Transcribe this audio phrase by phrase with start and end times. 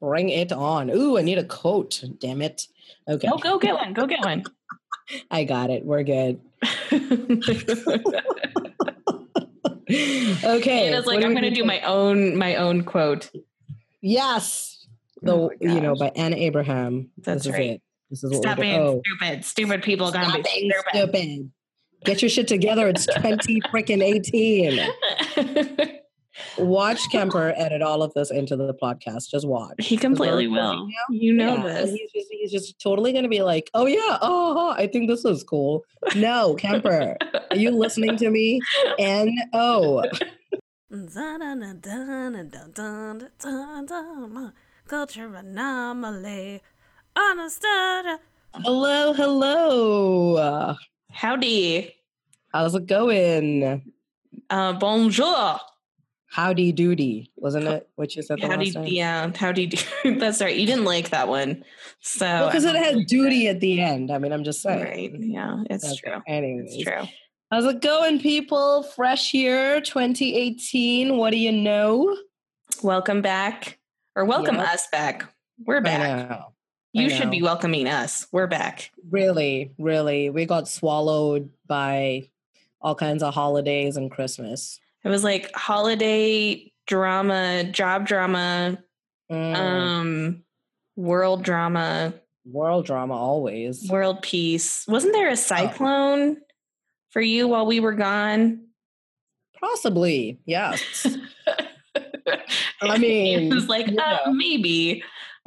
[0.00, 0.90] Bring it on.
[0.90, 2.02] Ooh, I need a coat.
[2.18, 2.66] Damn it.
[3.08, 3.28] Okay.
[3.28, 3.92] Go, go get one.
[3.92, 4.44] Go get one.
[5.30, 5.84] I got it.
[5.84, 6.40] We're good.
[9.88, 10.88] okay.
[10.88, 13.30] Anna's like, what I'm gonna do my own my own quote.
[14.00, 14.86] Yes.
[15.22, 17.10] The Oh you know by Anna Abraham.
[17.18, 17.62] That's this right.
[17.62, 17.82] Is it.
[18.10, 18.80] This is what Stop we're being.
[18.80, 19.44] Oh, stupid.
[19.44, 21.10] Stupid people gonna stop be being stupid.
[21.14, 21.50] stupid.
[22.04, 22.88] Get your shit together.
[22.88, 25.92] It's 20 freaking 18.
[26.58, 29.30] Watch Kemper edit all of this into the podcast.
[29.30, 29.74] Just watch.
[29.78, 30.86] he completely will.
[30.86, 31.90] recording You know Yeah, this.
[31.90, 35.24] He's just, he's just totally going to be like, oh, yeah, oh, I think this
[35.24, 35.84] is cool.
[36.14, 37.16] No, Kemper,
[37.50, 38.60] are you listening to me?
[38.98, 40.02] N O.
[44.88, 46.62] Culture anomaly.
[47.16, 48.18] Understood.
[48.54, 50.76] Hello, hello.
[51.10, 51.94] Howdy.
[52.52, 53.92] How's it going?
[54.48, 55.58] Uh, bonjour.
[56.36, 57.88] Howdy doody, wasn't it?
[57.94, 58.86] What you said the Howdy, last time?
[58.88, 59.78] yeah, howdy do.
[60.18, 60.54] That's right.
[60.54, 61.64] You didn't like that one.
[62.00, 64.10] So, Because it had duty at the end.
[64.10, 64.84] I mean, I'm just saying.
[64.84, 65.10] right.
[65.18, 66.20] Yeah, it's Okay, true.
[66.26, 66.74] Anyways.
[66.74, 67.04] It's true.
[67.50, 68.82] How's it going, people?
[68.82, 71.16] Fresh year 2018.
[71.16, 72.14] What do you know?
[72.82, 73.78] Welcome back,
[74.14, 74.68] or welcome Yep.
[74.68, 75.32] us back.
[75.64, 76.38] We're back.
[76.92, 78.26] You should be welcoming us.
[78.30, 78.90] We're back.
[79.08, 80.28] Really, really.
[80.28, 82.28] We got swallowed by
[82.82, 84.80] all kinds of holidays and Christmas.
[85.06, 88.78] It was like holiday drama, job drama,
[89.30, 90.42] Mm, um,
[90.96, 92.12] world drama,
[92.44, 93.88] world drama always.
[93.88, 94.84] world peace.
[94.88, 95.18] Wasn't Oh.
[95.18, 96.38] there a cyclone
[97.10, 98.66] for you while we were gone?
[99.60, 101.06] Possibly, yes.
[102.82, 105.04] I mean, it was like uh, maybe.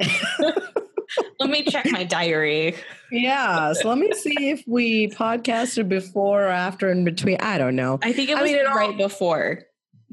[1.38, 2.76] Let me check my diary.
[3.10, 3.72] Yeah.
[3.72, 7.36] So let me see if we podcasted before or after in between.
[7.40, 7.98] I don't know.
[8.02, 9.62] I think it I was mean, it all- right before.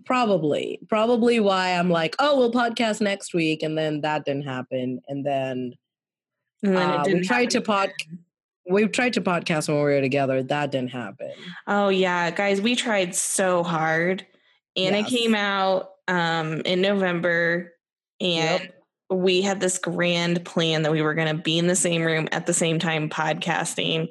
[0.06, 0.80] Probably.
[0.88, 3.62] Probably why I'm like, oh, we'll podcast next week.
[3.64, 5.02] And then that didn't happen.
[5.08, 5.73] And then
[6.64, 7.92] And then Uh, it we didn't tried to pod-
[8.70, 10.44] we tried to podcast when we were together.
[10.44, 11.32] That didn't happen.
[11.67, 14.26] Oh yeah, guys, we tried so hard.
[14.76, 15.10] Anna Yes.
[15.10, 17.73] came out um in November
[18.21, 18.77] and Yep.
[19.10, 22.28] We had this grand plan that we were going to be in the same room
[22.32, 24.10] at the same time podcasting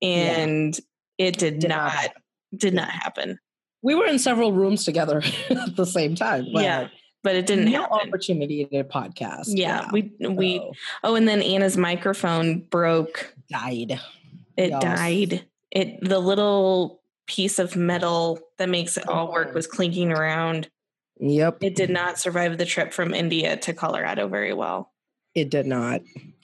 [0.00, 0.78] and
[1.18, 2.10] it did, Did not not
[2.56, 3.38] did not happen.
[3.82, 6.46] We were in several rooms together at the same time.
[6.52, 6.88] But yeah,
[7.22, 8.08] but it didn't no happen.
[8.08, 9.44] opportunity to podcast.
[9.48, 10.72] Yeah, we we so
[11.04, 13.34] oh and then Anna's microphone broke.
[13.50, 14.00] died.
[14.56, 14.82] It Yes.
[14.82, 15.46] died.
[15.70, 19.54] It the little piece of metal that makes it all work Mhm.
[19.54, 20.68] was clinking around.
[21.22, 21.58] Yep.
[21.62, 24.92] It did not survive the trip from India to Colorado very well.
[25.36, 26.00] It did not.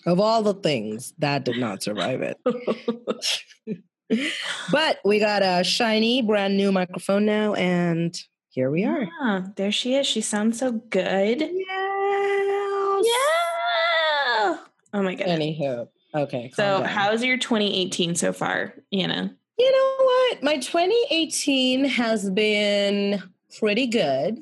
[0.06, 2.38] Of all the things, that did not survive it.
[4.72, 8.16] but we got a shiny, brand new microphone now, and
[8.50, 9.08] here we are.
[9.20, 10.06] Yeah, there she is.
[10.06, 11.40] She sounds so good.
[11.40, 13.04] Yes.
[13.04, 14.58] Yeah.
[14.92, 15.26] Oh my god.
[15.26, 16.52] Anywho, okay.
[16.54, 19.36] So, how's your 2018 so far, Anna?
[19.58, 20.42] You know what?
[20.44, 23.20] My 2018 has been
[23.58, 24.38] pretty good.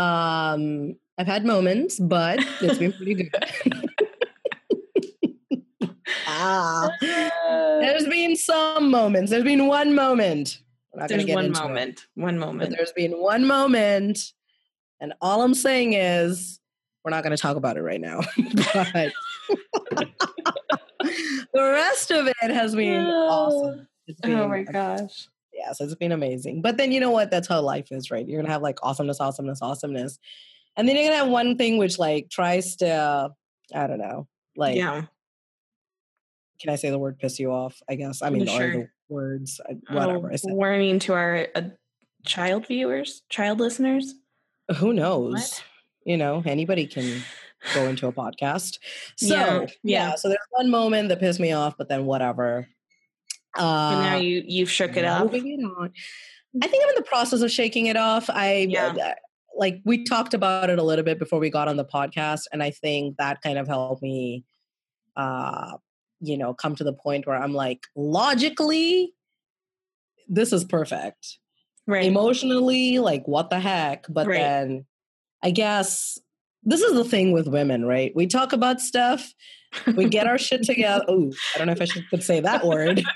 [0.00, 3.34] Um, I've had moments, but it's been pretty good.
[6.26, 9.30] ah, there's been some moments.
[9.30, 10.58] There's been one moment.
[10.94, 12.06] We're not gonna There's get one into it, moment.
[12.14, 12.74] One but moment.
[12.76, 14.32] there's been one moment,
[15.00, 16.58] and all I'm saying is
[17.04, 18.20] we're not going to talk about it right now.
[18.74, 19.12] but
[21.00, 23.86] the rest of it has been awesome.
[24.06, 25.28] It's Oh my been gosh.
[25.60, 26.62] Yes, it's been amazing.
[26.62, 27.30] But then you know what?
[27.30, 28.26] That's how life is, right?
[28.26, 30.18] You're gonna have like awesomeness, awesomeness, awesomeness,
[30.76, 33.30] and then you're gonna have one thing which like tries to,
[33.74, 34.26] I don't know,
[34.56, 35.02] like, yeah.
[36.60, 37.80] can I say the word piss you off?
[37.88, 38.22] I guess.
[38.22, 38.92] I mean, are the sure.
[39.08, 40.28] words whatever.
[40.28, 40.52] Oh, I said.
[40.52, 41.62] warning to our uh,
[42.24, 44.14] child viewers, child listeners.
[44.76, 45.34] Who knows?
[45.34, 45.64] What?
[46.04, 47.22] You know, anybody can
[47.74, 48.78] go into a podcast.
[49.16, 50.14] So Yeah, yeah, yeah.
[50.14, 52.68] so there's one moment that pissed me off, but then whatever.
[53.58, 55.24] Uh, and now you you've shook it up.
[55.24, 55.90] moving it on.
[56.62, 58.28] I think I'm in the process of shaking it off.
[58.30, 58.86] I Yeah.
[59.00, 59.14] uh,
[59.56, 62.62] like we talked about it a little bit before we got on the podcast, and
[62.62, 64.44] I think that kind of helped me,
[65.16, 65.72] uh,
[66.20, 69.12] you know, come to the point where I'm like, logically,
[70.28, 71.38] this is perfect.
[71.86, 72.04] Right.
[72.04, 74.06] Emotionally, like, what the heck?
[74.08, 74.38] But Right.
[74.38, 74.86] then,
[75.42, 76.18] I guess
[76.62, 78.12] this is the thing with women, right?
[78.14, 79.32] We talk about stuff,
[79.96, 81.04] we get our shit together.
[81.08, 83.02] Oh, I don't know if I should could say that word.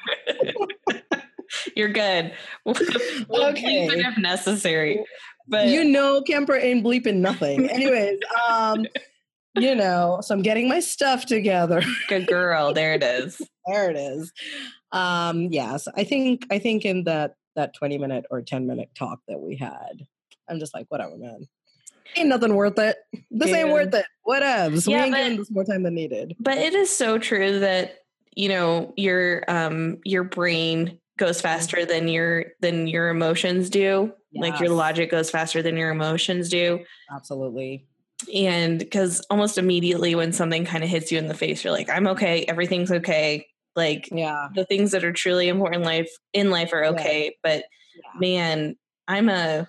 [1.76, 2.32] You're good.
[2.64, 2.74] We'll,
[3.28, 3.86] we'll bleep it Okay.
[4.00, 5.04] if necessary.
[5.46, 7.68] But you know Kemper ain't bleeping nothing.
[7.70, 8.18] Anyways,
[8.48, 8.86] um,
[9.56, 11.82] you know, so I'm getting my stuff together.
[12.08, 12.72] good girl.
[12.72, 13.40] There it is.
[13.66, 14.32] there it is.
[14.92, 19.20] Um, yes, I think I think in that that 20 minute or 10 minute talk
[19.28, 20.06] that we had,
[20.48, 21.46] I'm just like, whatever, man.
[22.16, 22.96] Ain't nothing worth it.
[23.30, 24.06] This ain't worth it.
[24.26, 24.88] Whatevs.
[24.88, 26.36] Yeah, we ain't giving this more time than needed.
[26.38, 27.98] But it is so true that
[28.36, 34.12] you know your um your brain goes faster than your than your emotions do.
[34.36, 36.84] Like your logic goes faster than your emotions do.
[37.14, 37.86] Absolutely.
[38.34, 41.88] And because almost immediately when something kind of hits you in the face, you're like,
[41.88, 43.46] I'm okay, everything's okay.
[43.76, 44.48] Like Yeah.
[44.54, 46.90] the things that are truly important in life in life are Yeah.
[46.90, 47.36] okay.
[47.42, 47.64] But
[47.94, 48.18] Yeah.
[48.18, 48.76] man,
[49.06, 49.68] I'm a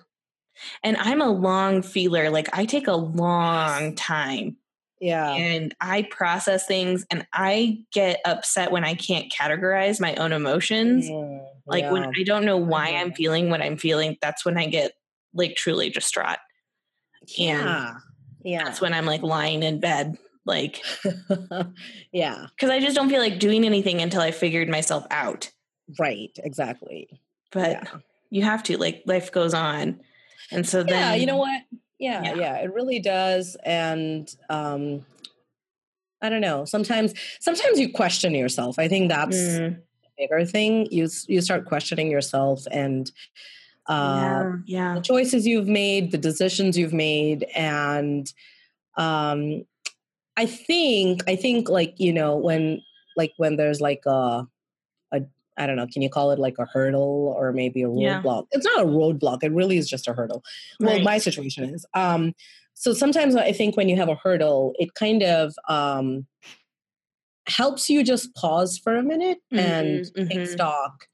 [0.82, 2.30] and I'm a long feeler.
[2.30, 4.56] Like I take a long time
[5.00, 5.30] Yeah.
[5.30, 11.08] and I process things and I get upset when I can't categorize my own emotions.
[11.08, 12.04] Mm, Like when.
[12.04, 14.92] I don't know why I'm feeling what I'm feeling, that's when I get
[15.34, 16.38] like truly distraught.
[17.36, 17.94] yeah.
[18.42, 18.62] Yeah.
[18.64, 20.16] That's when I'm like lying in bed,
[20.46, 20.80] like
[22.12, 22.46] yeah.
[22.54, 25.50] because I just don't feel like doing anything until I figured myself out.
[25.98, 26.30] Right.
[26.42, 27.08] Exactly.
[27.50, 27.84] But yeah.
[28.30, 30.00] you have to, like life goes on.
[30.52, 31.14] And so then yeah.
[31.14, 31.60] You know what?
[31.98, 32.34] Yeah, Yeah.
[32.34, 32.56] yeah.
[32.58, 33.56] It really does.
[33.64, 35.04] And um
[36.22, 36.64] I don't know.
[36.64, 38.78] Sometimes sometimes you question yourself.
[38.78, 39.82] I think that's Mm,
[40.18, 40.86] bigger thing.
[40.90, 43.10] You you start questioning yourself and
[43.86, 44.94] uh yeah, yeah.
[44.94, 48.32] the choices you've made, the decisions you've made, and
[48.96, 49.64] um,
[50.36, 52.80] I think I think like you know when
[53.16, 54.48] like when there's like a a
[55.58, 58.20] I don't know, can you call it like a hurdle or maybe a Yeah.
[58.22, 58.46] roadblock?
[58.52, 60.42] It's not a roadblock; it really is just a hurdle.
[60.80, 61.02] Well, Right.
[61.04, 61.86] my situation is.
[61.94, 62.34] Um,
[62.74, 66.26] so sometimes I think when you have a hurdle, it kind of um,
[67.48, 70.48] helps you just pause for a minute and Mhm, take mhm.
[70.48, 71.06] stock.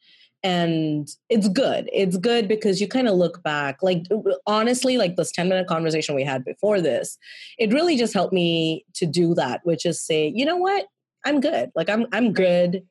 [0.44, 1.88] And it's good.
[1.92, 3.80] It's good because you kind of look back.
[3.80, 4.06] Like,
[4.48, 7.16] honestly, like this 10 minute conversation we had before this,
[7.58, 10.86] it really just helped me to do that, which is say, you know what?
[11.24, 11.70] I'm good.
[11.76, 12.82] Like, I'm, I'm good.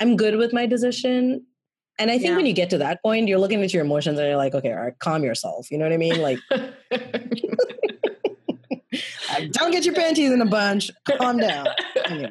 [0.00, 1.44] I'm good with my decision.
[1.98, 2.36] And I think Yeah.
[2.36, 4.72] when you get to that point, you're looking at your emotions and you're like, okay,
[4.72, 5.70] all right, calm yourself.
[5.70, 6.20] You know what I mean?
[6.22, 6.38] Like,
[9.52, 10.90] don't get your panties in a bunch.
[11.18, 11.66] Calm down.
[12.06, 12.30] Anyway.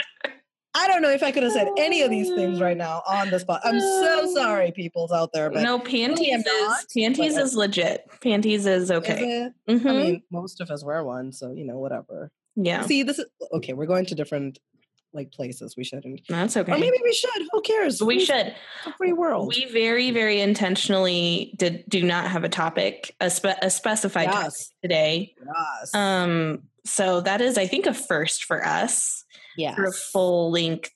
[0.75, 3.31] I don't know if I could have said any of these things right now on
[3.31, 3.59] the spot.
[3.63, 8.05] I'm so sorry, peoples out there, but no, panties am is panties is legit.
[8.21, 9.49] Panties is is okay.
[9.67, 9.67] it?
[9.67, 9.85] Mhm.
[9.89, 12.31] I mean, most of us wear one, so you know, whatever.
[12.55, 13.73] yeah, See, this is okay.
[13.73, 14.59] We're going to different
[15.13, 15.75] like places.
[15.75, 16.71] We shouldn't, that's okay.
[16.71, 17.41] or maybe we should.
[17.51, 18.01] Who cares?
[18.01, 18.55] we Who's- should.
[18.85, 19.47] A free world.
[19.47, 24.53] We very, very intentionally did do not have a topic, a, spe- a specified topic
[24.83, 25.33] today.
[25.45, 29.25] yes, Um, so that is, I think, a first for us
[29.57, 29.75] Yeah.
[29.75, 30.91] for a full length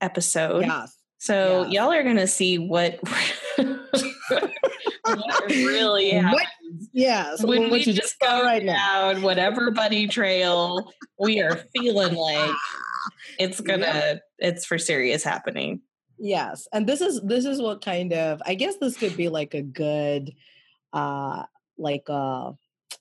[0.00, 0.64] episode.
[0.66, 0.94] yes.
[1.20, 1.72] So Yes.
[1.72, 3.00] y'all are gonna see what,
[3.58, 6.46] what really What-
[6.94, 9.12] happens Yes, when we just just go right now.
[9.12, 12.54] down whatever bunny trail we are feeling like
[13.38, 15.80] it's gonna it's for serious happening.
[16.18, 19.54] Yes, and this is this is what kind of I guess this could be like
[19.54, 20.34] a good,
[20.92, 21.44] uh,
[21.76, 22.52] like uh,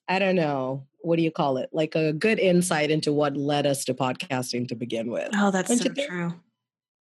[0.07, 1.69] I don't know what do you call it?
[1.71, 5.29] Like a good insight into what led us to podcasting to begin with.
[5.33, 6.33] Oh, that's Don't so true.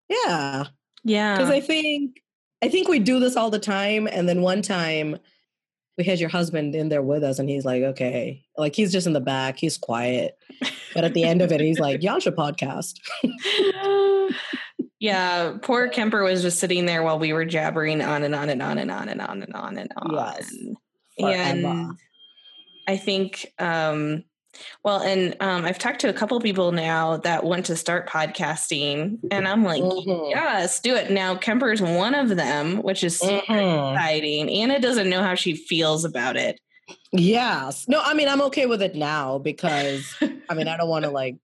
[0.08, 0.64] Yeah,
[1.04, 1.36] Yeah.
[1.36, 2.22] because I think
[2.62, 5.18] I think we do this all the time, and then one time
[5.98, 9.06] we had your husband in there with us, and he's like, "Okay," like he's just
[9.06, 10.38] in the back, he's quiet,
[10.94, 12.94] but at the end of it, he's like, "Y'all should podcast."
[15.00, 18.62] yeah, poor Kemper was just sitting there while we were jabbering on and on and
[18.62, 20.14] on and on and on and on and on.
[20.14, 20.54] Yes,
[21.18, 21.98] and.
[22.88, 24.24] I think, um,
[24.84, 29.18] well, and um, I've talked to a couple people now that want to start podcasting,
[29.30, 30.30] and I'm like, Mhm.
[30.30, 31.10] yes, do it.
[31.10, 33.92] Now, Kemper's one of them, which is super Mhm.
[33.94, 34.50] exciting.
[34.50, 36.60] Anna doesn't know how she feels about it.
[37.12, 37.86] Yes.
[37.88, 40.14] No, I mean, I'm okay with it now because
[40.48, 41.36] I mean, I don't want to like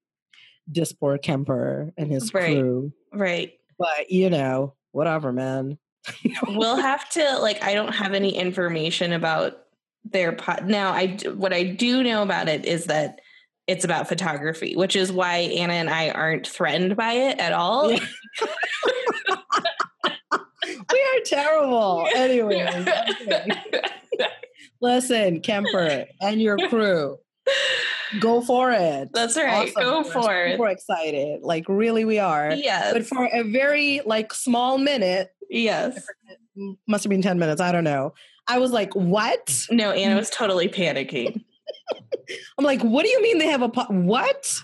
[0.70, 2.56] diss poor Kemper and his Right.
[2.58, 3.52] crew, right.
[3.78, 5.78] but you know, whatever, man.
[6.48, 9.56] we'll have to like i don't have any information about
[10.04, 13.20] their pod now I what i do know about it is that
[13.66, 17.90] it's about photography which is why anna and i aren't threatened by it at all
[17.90, 18.04] Yeah.
[20.92, 22.08] we are terrible.
[22.14, 23.48] Anyways, okay.
[24.80, 27.18] listen, Kemper and your crew,
[28.20, 29.08] go for it.
[29.12, 29.72] That's right.
[29.74, 30.52] Go We're for it.
[30.52, 31.40] Super excited.
[31.42, 32.52] Like, really, we are.
[32.54, 36.06] yes But for a very like small minute, yes
[36.86, 38.14] must have been 10 minutes, I don't know.
[38.46, 39.66] I was like, what?
[39.70, 41.42] no anna was totally panicking
[42.58, 44.60] I'm like, what do you mean they have a po- what?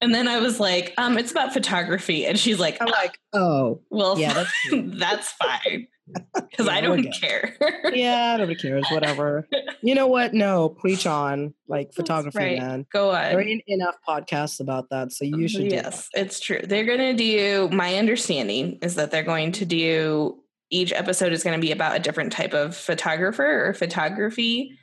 [0.00, 3.80] and then i was like um it's about photography and she's like I'm like, oh,
[3.90, 4.52] well yeah, that's
[4.98, 5.88] that's fine
[6.34, 7.56] because Yeah, i don't care
[7.92, 9.46] yeah, nobody cares, whatever.
[9.82, 10.34] You know what?
[10.34, 12.58] No, preach on like photography, right.
[12.58, 12.86] man.
[12.92, 13.30] go on.
[13.30, 15.68] There ain't enough podcasts about that, so you should.
[15.68, 19.64] do yes it's true they're going to do my understanding is that they're going to
[19.64, 20.38] do
[20.70, 24.76] each episode is going to be about a different type of photographer or photography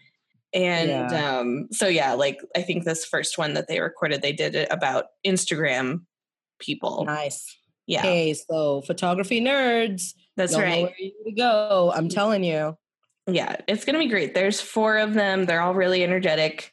[0.54, 1.38] And Yeah.
[1.40, 4.68] um, so yeah, like I think this first one that they recorded, they did it
[4.72, 6.06] about Instagram
[6.60, 7.04] people.
[7.06, 7.58] Nice.
[7.88, 10.14] Yeah, Hey, so photography nerds.
[10.38, 10.84] that's right.
[10.84, 11.92] where you to go.
[11.94, 12.78] I'm telling you.
[13.28, 14.34] Yeah, it's gonna be great.
[14.34, 15.46] There's four of them.
[15.46, 16.72] They're all really energetic.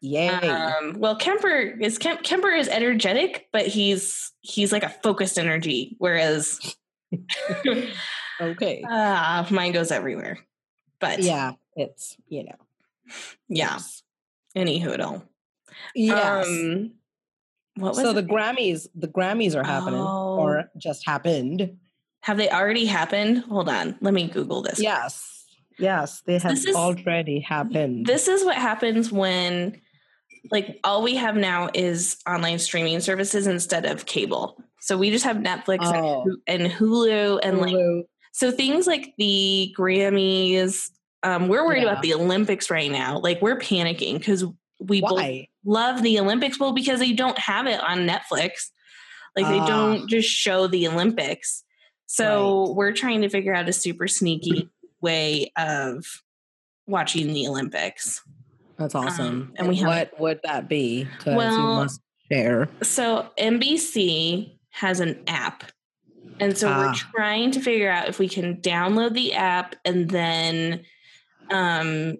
[0.00, 0.28] Yay.
[0.28, 5.96] Um, well, Kemper is Kemp, Kemper is energetic, but he's he's like a focused energy,
[5.98, 6.58] whereas
[8.40, 8.82] okay.
[8.88, 10.38] uh, mine goes everywhere.
[11.00, 12.56] But yeah, it's, you know.
[13.48, 13.78] yeah.
[14.54, 15.22] Any hoodle.
[15.94, 16.46] Yes.
[16.46, 16.92] Um,
[17.76, 18.22] what was so the?
[18.22, 20.36] Grammys, the Grammys are happening Oh.
[20.38, 21.76] or just happened.
[22.20, 23.38] have they already happened?
[23.38, 24.80] Hold on, let me Google this.
[24.80, 25.44] Yes.
[25.78, 28.06] Yes, they have is- already happened.
[28.06, 29.80] This is what happens when,
[30.52, 34.56] like, all we have now is online streaming services instead of cable.
[34.80, 36.22] So we just have Netflix and Oh.
[36.24, 38.02] Hu- and Hulu and like Hulu.
[38.36, 40.90] So things like the Grammys,
[41.22, 43.18] um, we're worried about the Olympics right now.
[43.20, 44.44] Like we're panicking because
[44.80, 45.22] we both
[45.64, 46.58] love the Olympics.
[46.58, 48.70] Well, because they don't have it on Netflix.
[49.36, 49.66] Like they Ah.
[49.66, 51.62] don't just show the Olympics.
[52.06, 54.68] So we're trying to figure out a super sneaky
[55.00, 56.04] way of
[56.88, 58.20] watching the Olympics.
[58.78, 59.52] That's awesome.
[59.54, 61.06] and we have- what would that be?
[61.24, 62.00] Well- must
[62.32, 62.68] share.
[62.82, 65.70] So NBC has an app.
[66.40, 66.86] And so Ah.
[66.88, 70.84] we're trying to figure out if we can download the app and then
[71.50, 72.16] um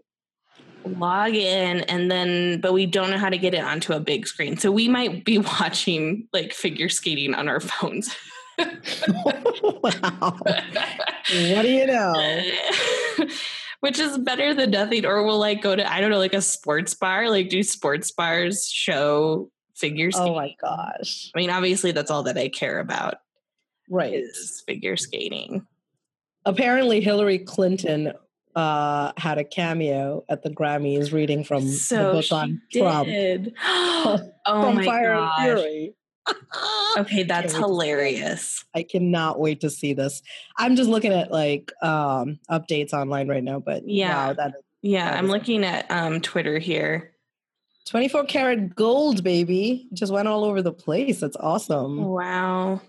[0.84, 4.26] log in and then but we don't know how to get it onto a big
[4.26, 4.56] screen.
[4.56, 8.14] So we might be watching like figure skating on our phones.
[8.58, 10.38] wow.
[11.54, 12.42] What do you know?
[13.80, 15.04] Which is better than nothing.
[15.06, 17.30] Or we'll like go to, I don't know, like a sports bar.
[17.30, 20.32] Like do sports bars show figure skating?
[20.32, 21.30] Oh my gosh.
[21.34, 23.14] I mean, obviously that's all that I care about.
[23.88, 24.14] Right.
[24.14, 25.66] is figure skating.
[26.46, 28.12] Apparently, Hillary Clinton
[28.54, 33.08] uh, had a cameo at the Grammys reading from the So book she on Trump.
[33.64, 35.42] oh from my Fire and gosh.
[35.44, 35.94] Fury.
[36.96, 37.60] Okay, that's Can't wait to see it.
[37.60, 38.64] hilarious.
[38.74, 40.22] I cannot wait to see this.
[40.56, 44.28] I'm just looking at like um updates online right now, but Yeah.
[44.28, 47.10] wow, that is Yeah, That I'm looking at um Twitter here.
[47.86, 49.88] 24 karat gold, baby.
[49.92, 51.20] Just went all over the place.
[51.20, 52.02] That's awesome.
[52.06, 52.80] Wow.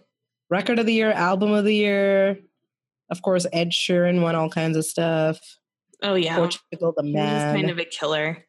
[0.49, 2.39] Record of the year, album of the year.
[3.09, 5.39] Of course, Ed Sheeran won all kinds of stuff.
[6.01, 6.35] Oh yeah.
[6.35, 7.55] Portugal, the He's man.
[7.55, 8.45] kind of a killer.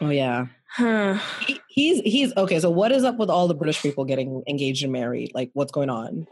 [0.00, 0.46] oh yeah.
[0.70, 1.18] Huh.
[1.46, 2.60] He, he's he's okay.
[2.60, 5.32] So what is up with all the British people getting engaged and married?
[5.34, 6.26] Like, what's going on?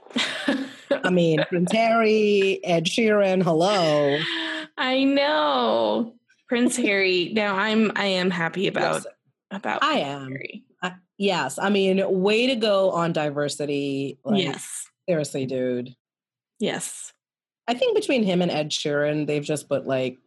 [0.91, 3.43] I mean, Prince Harry, Ed Sheeran.
[3.43, 4.19] Hello.
[4.77, 6.15] I know.
[6.49, 7.33] Prince Harry.
[7.35, 9.13] Now I'm I am happy about Listen,
[9.57, 10.37] about I am.
[10.83, 14.19] I- yes, I mean, way to go on diversity.
[14.25, 14.87] Like, yes.
[15.09, 15.95] seriously, dude.
[16.59, 17.13] Yes.
[17.69, 20.19] I think between him and Ed Sheeran, they've just put like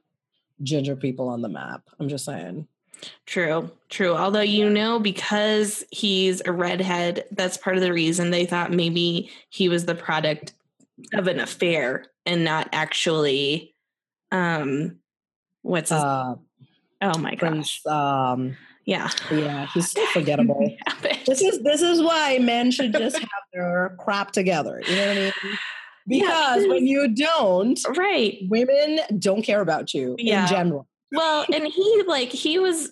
[0.62, 1.84] ginger people on the map.
[2.00, 2.68] I'm just saying.
[3.26, 4.14] True, true.
[4.14, 9.32] Although you know, because he's a redhead, that's part of the reason they thought maybe
[9.50, 10.54] he was the product
[11.14, 13.74] of an affair and not actually
[14.34, 14.98] um
[15.62, 16.36] what's his Uh,
[17.02, 17.40] oh my gosh.
[17.40, 18.58] Prince, um,
[18.90, 19.10] Yeah.
[19.32, 20.76] yeah, he's so forgettable.
[21.28, 24.82] this is this is why men should just have their crap together.
[24.88, 25.34] You know what I mean?
[26.12, 28.40] Yeah, Because when you don't, right.
[28.50, 30.42] women don't care about you Yeah.
[30.42, 30.88] in general.
[31.12, 32.90] Well, and he like he was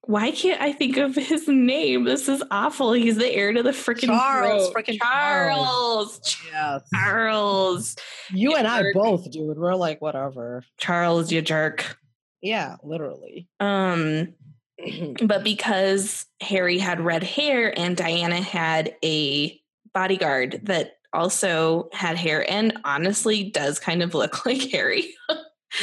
[0.00, 2.04] why can't I think of his name?
[2.04, 2.92] This is awful.
[2.92, 4.82] He's the heir to the freaking Charles, throne.
[4.82, 6.36] frickin' Charles.
[6.52, 6.82] Yes.
[6.92, 7.96] Charles.
[8.32, 9.58] You and I both, dude.
[9.58, 10.64] We're like, whatever.
[10.78, 11.96] Charles, you jerk.
[12.42, 13.48] Yeah, literally.
[13.60, 14.34] Um
[15.22, 19.60] but because Harry had red hair and Diana had a
[19.92, 25.14] bodyguard that also had hair and honestly does kind of look like Harry.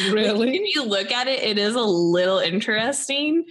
[0.06, 0.56] Like, really?
[0.56, 3.46] if you look at it, it is a little interesting.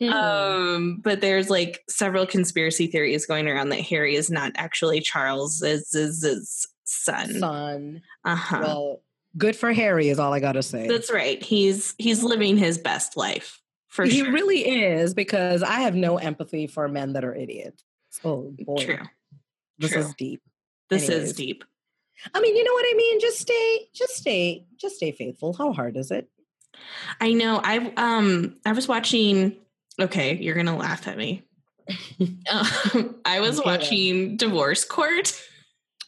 [0.00, 0.08] Hmm.
[0.08, 6.66] Um, but there's like several conspiracy theories going around that Harry is not actually Charles's
[6.84, 7.38] son.
[7.38, 8.02] Son.
[8.24, 8.60] Uh-huh.
[8.62, 9.02] Well,
[9.38, 10.88] good for Harry is all I gotta say.
[10.88, 11.40] That's right.
[11.42, 13.60] He's he's living his best life
[13.96, 14.32] for he sure.
[14.32, 17.82] really is because I have no empathy for men that are idiots.
[18.24, 18.98] Oh boy, True.
[19.78, 20.00] this true.
[20.02, 20.42] is deep.
[20.88, 21.64] This is deep.
[22.32, 23.20] I mean, you know what I mean.
[23.20, 25.52] Just stay, just stay, just stay faithful.
[25.52, 26.28] How hard is it?
[27.20, 27.60] I know.
[27.62, 29.56] I um I was watching.
[30.00, 31.42] Okay, you're gonna laugh at me.
[32.50, 33.68] um, I was Okay.
[33.70, 35.32] watching Divorce Court.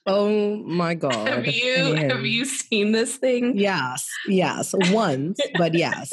[0.06, 1.28] Oh my god!
[1.28, 3.56] have you have you seen this thing?
[3.58, 6.10] Yes, yes, once, but yes.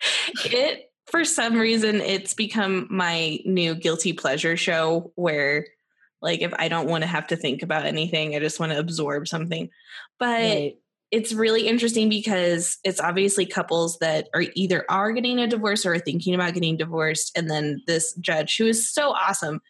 [0.44, 5.66] it for some reason it's become my new guilty pleasure show where
[6.24, 8.78] like if I don't want to have to think about anything, I just want to
[8.78, 9.68] absorb something.
[10.18, 10.76] But Right.
[11.10, 15.92] it's really interesting because it's obviously couples that are either are getting a divorce or
[15.94, 19.60] are thinking about getting divorced and then this judge who is so awesome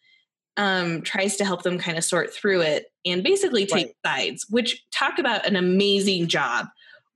[0.57, 4.19] um, tries to help them kind of sort through it and basically take right.
[4.23, 6.67] sides which talk about an amazing job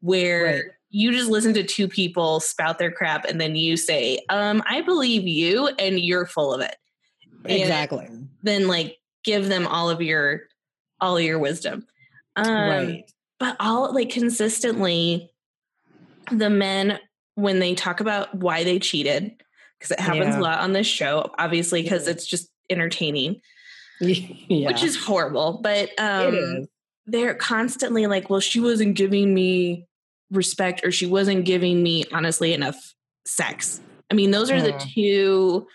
[0.00, 0.64] where right.
[0.90, 4.80] You just listen to two people spout their crap and then you say um, i
[4.80, 6.76] believe you and you're full of it.
[7.44, 8.04] Exactly.
[8.06, 10.42] and then like give them all of your
[11.00, 11.86] all of your wisdom.
[12.36, 13.10] Um, right.
[13.38, 15.30] but all like consistently
[16.30, 16.98] the men
[17.34, 19.32] when they talk about why they cheated
[19.78, 20.40] because it happens yeah.
[20.40, 23.40] a lot on this show obviously because it's just entertaining.
[24.00, 24.68] Yeah.
[24.68, 26.68] which is horrible but um
[27.06, 29.87] they're constantly like well she wasn't giving me
[30.30, 32.94] respect or she wasn't giving me honestly enough
[33.26, 33.80] sex
[34.10, 34.64] i mean those are mm.
[34.64, 35.66] the two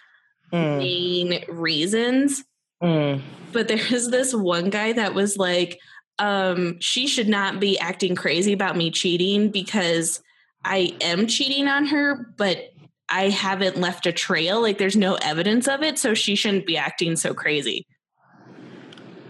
[0.51, 0.77] mm.
[0.77, 2.43] main reasons
[2.81, 3.21] mm.
[3.51, 5.79] but there's this one guy that was like
[6.19, 10.21] um, she should not be acting crazy about me cheating because
[10.63, 12.69] I am cheating on her, but
[13.09, 14.61] I haven't left a trail.
[14.61, 15.97] Like there's no evidence of it.
[15.97, 17.85] So she shouldn't be acting so crazy.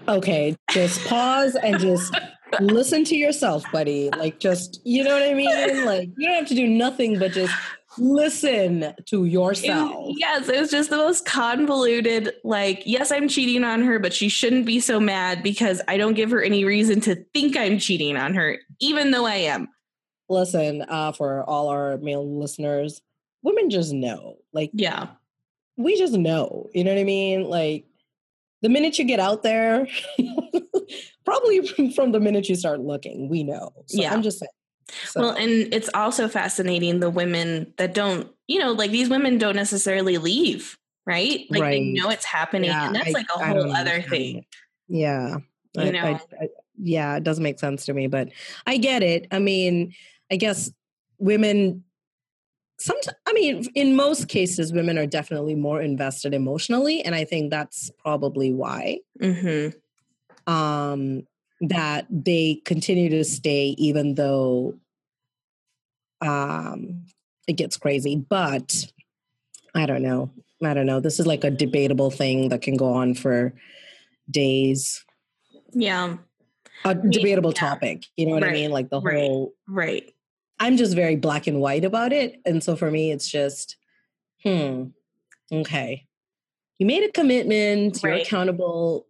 [0.08, 2.14] Okay, just pause and just
[2.62, 4.10] listen to yourself, buddy.
[4.12, 5.86] Like, just, you know what I mean?
[5.86, 7.54] Like, you don't have to do nothing but just
[7.98, 10.10] listen to yourself.
[10.10, 12.34] It, yes, it was just the most convoluted.
[12.44, 16.16] Like, yes, I'm cheating on her, but she shouldn't be so mad because I don't
[16.16, 19.70] give her any reason to think I'm cheating on her, even though I am.
[20.30, 23.02] Listen, uh, for all our male listeners,
[23.44, 24.38] women just know.
[24.54, 25.08] Like, yeah,
[25.78, 26.70] we just know.
[26.74, 27.44] You know what I mean?
[27.44, 27.86] Like,
[28.64, 29.88] the minute you get out there,
[31.26, 33.72] probably from the minute you start looking, we know.
[33.86, 34.14] So yeah.
[34.14, 34.50] I'm just saying.
[35.06, 35.22] So.
[35.22, 39.56] Well, and it's also fascinating the women that don't, you know, like these women don't
[39.56, 41.46] necessarily leave, right?
[41.50, 41.72] Like right.
[41.72, 44.46] they know it's happening, yeah, and that's I, like a whole other thing.
[44.88, 45.38] Yeah,
[45.76, 46.20] you I, know,
[46.78, 48.30] yeah, it doesn't make sense to me, but
[48.66, 49.28] I get it.
[49.32, 49.94] I mean,
[50.32, 50.72] I guess
[51.18, 51.84] women.
[52.78, 57.50] Sometimes, I mean, in most cases, women are definitely more invested emotionally, and I think
[57.50, 59.00] that's probably why.
[59.22, 59.78] Mm-hmm.
[60.52, 61.24] Um,
[61.62, 64.76] that they continue to stay even though
[66.22, 67.06] um,
[67.48, 68.16] it gets crazy.
[68.16, 68.86] But
[69.76, 70.32] I don't know.
[70.64, 71.00] I don't know.
[71.00, 73.54] This is like a debatable thing that can go on for
[74.30, 75.04] days.
[75.74, 76.18] Yeah.
[76.86, 77.60] A debatable yeah.
[77.60, 78.06] topic.
[78.16, 78.52] You know what right.
[78.52, 78.72] I mean?
[78.72, 79.18] Like the right.
[79.18, 79.54] whole.
[79.68, 80.13] Right.
[80.60, 82.42] I'm just very black and white about it.
[82.46, 83.76] And so for me, it's just,
[84.44, 84.86] hmm,
[85.52, 86.06] okay.
[86.80, 88.10] You made a commitment, right.
[88.10, 89.08] you're accountable,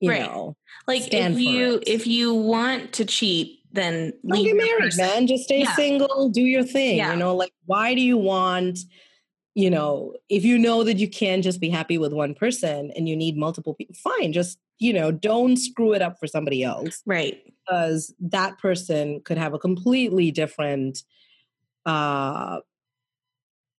[0.00, 0.22] you right.
[0.22, 0.56] know.
[0.86, 5.06] Like if you if you want to cheat, then don't get married, person.
[5.06, 5.26] man.
[5.26, 5.74] Just stay yeah.
[5.74, 6.98] single, do your thing.
[6.98, 7.12] Yeah.
[7.12, 8.78] You know, like why do you want,
[9.54, 13.08] you know, if you know that you can just be happy with one person and
[13.08, 14.32] you need multiple people, fine.
[14.32, 17.02] Just, you know, don't screw it up for somebody else.
[17.06, 17.45] Right.
[17.66, 21.02] Because that person could have a completely different
[21.84, 22.60] uh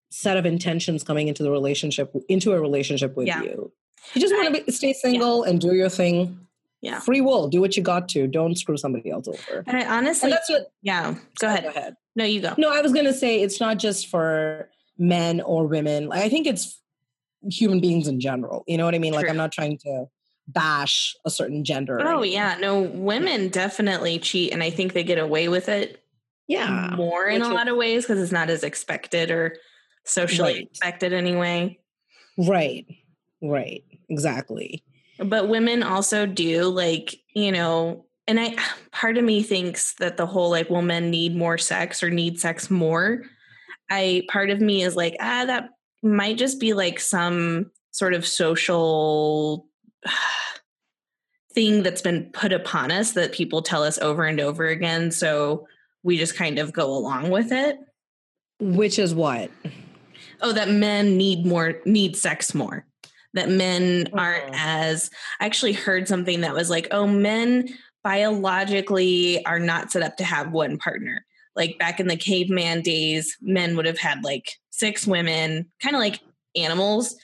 [0.10, 3.42] set of intentions coming into the relationship into a relationship with yeah.
[3.44, 3.72] you.
[4.14, 5.52] You just want to stay single yeah.
[5.52, 6.48] and do your thing
[6.82, 9.86] yeah free will do what you got to don't screw somebody else over and i
[9.86, 12.94] honestly and that's what yeah go ahead go ahead no you go no i was
[12.94, 16.82] gonna say it's not just for men or women i think it's
[17.50, 19.22] human beings in general you know what i mean True.
[19.22, 20.06] like i'm not trying to
[20.48, 22.58] bash a certain gender oh yeah.
[22.60, 26.02] No women definitely cheat and i think they get away with it
[26.48, 29.58] yeah more in a lot of ways because it's not as expected or
[30.08, 30.64] socially right.
[30.64, 31.78] expected anyway.
[32.38, 32.86] Right.
[33.42, 33.84] Right.
[34.10, 34.84] Exactly.
[35.20, 38.56] But women also do like, you know, and I
[38.92, 42.40] part of me thinks that the whole like well men need more sex or need
[42.40, 43.24] sex more.
[43.90, 45.70] I part of me is like, ah, that
[46.04, 49.67] might just be like some sort of social
[51.54, 55.12] thing that's been put upon us that people tell us over and over again.
[55.12, 55.68] So
[56.04, 57.78] we just kind of go along with it.
[58.60, 59.50] Which is what?
[60.42, 62.86] Oh, that men need more, need sex more
[63.38, 64.56] that men aren't mm-hmm.
[64.56, 67.70] as I actually heard something that was like, oh, men
[68.04, 71.26] biologically are not set up to have one partner.
[71.56, 76.00] Like back in the caveman days, men would have had like six women, kind of
[76.00, 76.20] like
[76.56, 77.16] animals,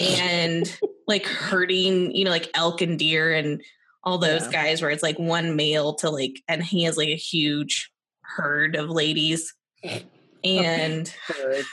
[0.00, 0.78] and
[1.12, 3.62] like herding, you know, like elk and deer and
[4.02, 4.64] all those yeah.
[4.64, 7.90] guys where it's like one male to like, and he has like a huge
[8.22, 9.54] herd of ladies
[10.44, 11.64] and heard.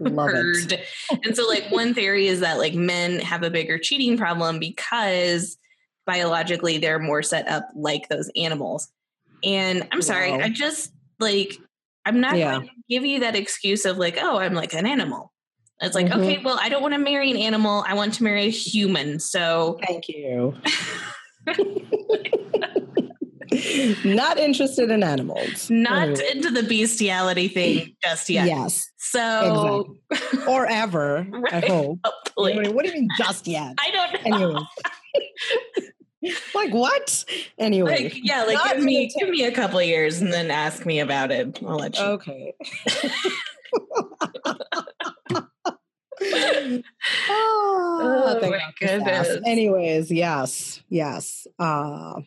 [0.00, 0.80] heard.
[1.24, 5.56] and so like one theory is that like men have a bigger cheating problem because
[6.06, 8.88] biologically they're more set up like those animals.
[9.44, 10.40] And I'm sorry, wow.
[10.40, 11.56] I just like
[12.04, 12.52] I'm not yeah.
[12.52, 15.32] going to give you that excuse of like, oh, I'm like an animal.
[15.80, 16.20] It's like, mm-hmm.
[16.20, 17.84] okay, well, I don't want to marry an animal.
[17.86, 19.20] I want to marry a human.
[19.20, 20.54] So thank you.
[24.04, 25.70] not interested in animals.
[25.70, 28.46] Not Anyway, into the bestiality thing just yet.
[28.48, 29.96] Yes, So,
[30.48, 31.26] or ever.
[31.32, 31.68] I Right.
[31.68, 31.98] hope.
[32.04, 32.54] hopefully.
[32.56, 33.74] What do you- what do you mean just yet?
[33.78, 34.66] I don't know.
[36.24, 37.24] Anyway, like what?
[37.58, 40.50] Anyway, Like, yeah, like Not give me give me a couple of years and then
[40.50, 41.60] ask me about it.
[41.66, 42.04] I'll let you.
[42.04, 42.54] okay.
[47.28, 49.26] oh, thank my God for sass.
[49.28, 49.38] goodness.
[49.46, 51.46] Anyways, yes, yes.
[51.58, 52.20] Uh,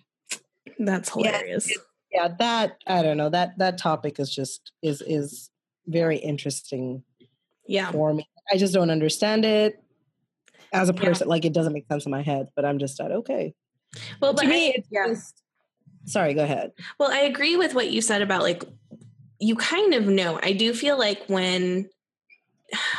[0.79, 1.71] That's hilarious.
[2.11, 3.29] yeah, that I don't know.
[3.29, 5.49] That that topic is just is is
[5.87, 7.03] very interesting
[7.67, 7.91] Yeah.
[7.91, 8.27] for me.
[8.51, 9.81] I just don't understand it
[10.73, 11.01] as a Yeah.
[11.01, 11.27] person.
[11.27, 12.47] Like it doesn't make sense in my head.
[12.55, 13.53] But I'm just at okay.
[14.21, 15.07] Well, but to me, I- it's yeah.
[15.07, 15.37] just.
[16.05, 16.71] Sorry, go ahead.
[16.99, 18.63] Well, I agree with what you said about like
[19.39, 20.39] you kind of know.
[20.41, 21.89] I do feel like when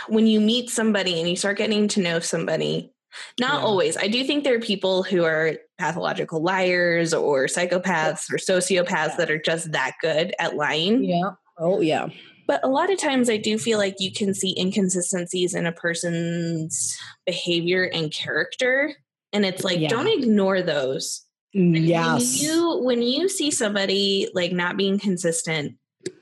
[0.09, 2.93] when you meet somebody and you start getting to know somebody,
[3.41, 3.67] not Yeah.
[3.67, 3.97] always.
[3.97, 9.31] I do think there are people who are pathological liars or psychopaths or sociopaths that
[9.31, 11.05] are just that good at lying.
[11.05, 11.31] Yeah.
[11.59, 12.09] Oh yeah.
[12.47, 15.73] But a lot of times I do feel like you can see inconsistencies in a
[15.73, 18.95] person's behavior and character.
[19.33, 19.89] And it's like, Yeah.
[19.89, 21.23] don't ignore those.
[21.55, 22.41] Yes.
[22.41, 25.77] When you when you see somebody like not being consistent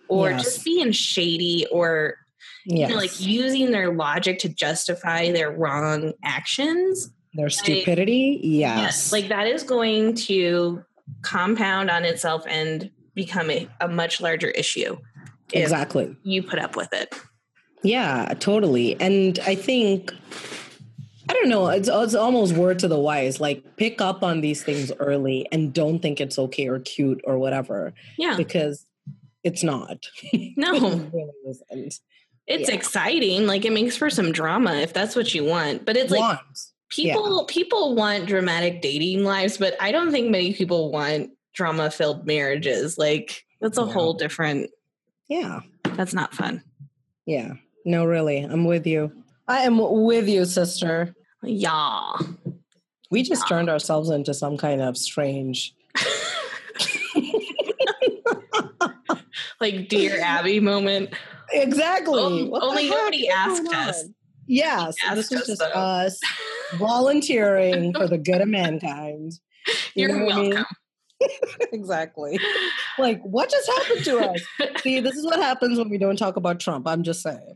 [0.09, 0.43] or Yes.
[0.43, 2.17] just being shady or
[2.65, 2.91] you yes.
[2.91, 8.41] know, like using their logic to justify their wrong actions, Their stupidity.
[8.43, 9.13] Yes.
[9.13, 10.85] like that is going to
[11.23, 14.97] compound on itself and become a, a much larger issue
[15.53, 16.17] exactly.
[16.23, 17.15] you put up with it.
[17.83, 19.01] Yeah, totally.
[19.01, 20.13] And I think
[21.29, 23.41] I don't know, it's it's almost word to the wise.
[23.41, 27.39] Like pick up on these things early and don't think it's okay or cute or
[27.39, 28.37] whatever Yeah.
[28.37, 28.87] because
[29.45, 30.07] it's not.
[30.57, 30.75] No.
[30.75, 32.01] it really isn't.
[32.51, 32.75] It's Yeah.
[32.75, 33.47] exciting.
[33.47, 35.87] Like it makes for some drama if that's what you want.
[35.87, 36.41] But it's like Want.
[36.91, 42.27] people people want dramatic dating lives, but I don't think many people want drama filled
[42.27, 42.99] marriages.
[42.99, 43.93] Like that's a No.
[43.93, 44.71] whole different
[45.29, 45.61] Yeah.
[45.95, 46.63] that's not fun.
[47.25, 47.53] Yeah.
[47.85, 48.39] No, really.
[48.39, 49.13] I'm with you.
[49.47, 51.15] I am with you, sister.
[51.45, 52.17] Yeah.
[53.11, 55.75] We just turned ourselves into some kind of strange
[59.61, 61.11] like dear Abby moment.
[61.53, 62.51] Exactly.
[62.53, 64.05] Only nobody asked us.
[64.47, 65.67] Yes, Asked this is us, just though.
[65.81, 66.21] us
[66.79, 69.33] volunteering for the good of mankind.
[69.95, 70.51] You You're what I mean?
[70.55, 70.67] welcome.
[71.73, 72.39] exactly.
[72.99, 74.41] Like, what just happened to us?
[74.83, 76.89] See, this is what happens when we don't talk about Trump.
[76.89, 77.55] I'm just saying.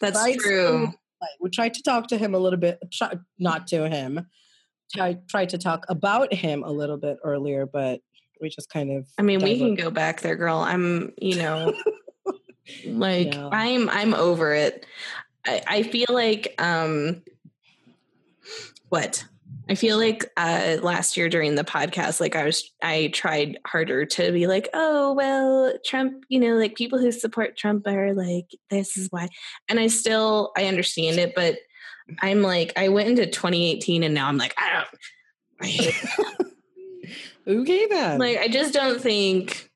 [0.00, 0.86] That's true.
[1.20, 4.26] Like, we tried to talk to him a little bit, try, not to him.
[4.98, 8.00] I tried to talk about him a little bit earlier, but
[8.40, 9.06] we just kind of.
[9.18, 10.58] I mean, we can go back there, girl.
[10.58, 11.72] I'm, you know,
[12.86, 13.48] like Yeah.
[13.52, 14.86] I'm I'm over it.
[15.44, 17.22] I, I feel like um
[18.88, 19.24] what?
[19.68, 24.06] I feel like uh last year during the podcast, like I was I tried harder
[24.06, 28.46] to be like, oh well, Trump, you know, like people who support Trump are like,
[28.70, 29.28] this is why.
[29.68, 31.56] And I still I understand it, but
[32.20, 34.88] I'm like, I went into 2018 and now I'm like, I don't
[35.60, 36.04] I hate
[37.48, 38.18] Okay, then.
[38.18, 39.70] like I just don't think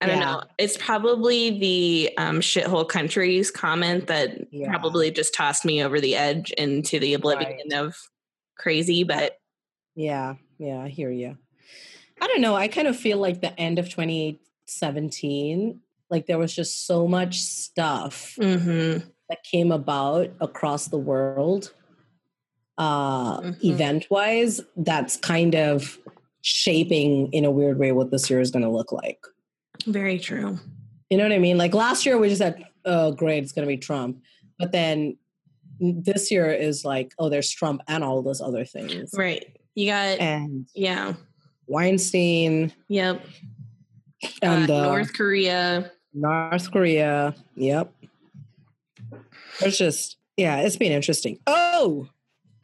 [0.00, 0.24] I don't Yeah.
[0.24, 0.42] know.
[0.58, 4.68] It's probably the um, shithole countries comment that Yeah.
[4.68, 7.96] probably just tossed me over the edge into the oblivion of
[8.58, 9.04] crazy.
[9.04, 9.38] But
[9.94, 11.38] Yeah, yeah, I hear you.
[12.20, 12.54] I don't know.
[12.54, 15.80] I kind of feel like the end of 2017,
[16.10, 21.72] like there was just so much stuff mhm, that came about across the world,
[22.78, 23.64] uh, Mhm.
[23.64, 25.98] event wise, that's kind of
[26.42, 29.20] shaping in a weird way what this year is going to look like.
[29.84, 30.58] Very true.
[31.10, 31.58] You know what I mean?
[31.58, 34.22] Like last year, we just said, oh, great, it's going to be Trump.
[34.58, 35.16] But then
[35.80, 39.10] this year is like, oh, there's Trump and all those other things.
[39.16, 39.44] Right.
[39.74, 41.14] You got And yeah.
[41.66, 43.24] Weinstein Yep.
[44.42, 45.90] and uh, the North Korea.
[46.12, 47.34] North Korea.
[47.56, 47.92] Yep.
[49.60, 51.38] There's just, yeah, it's been interesting.
[51.46, 52.08] Oh,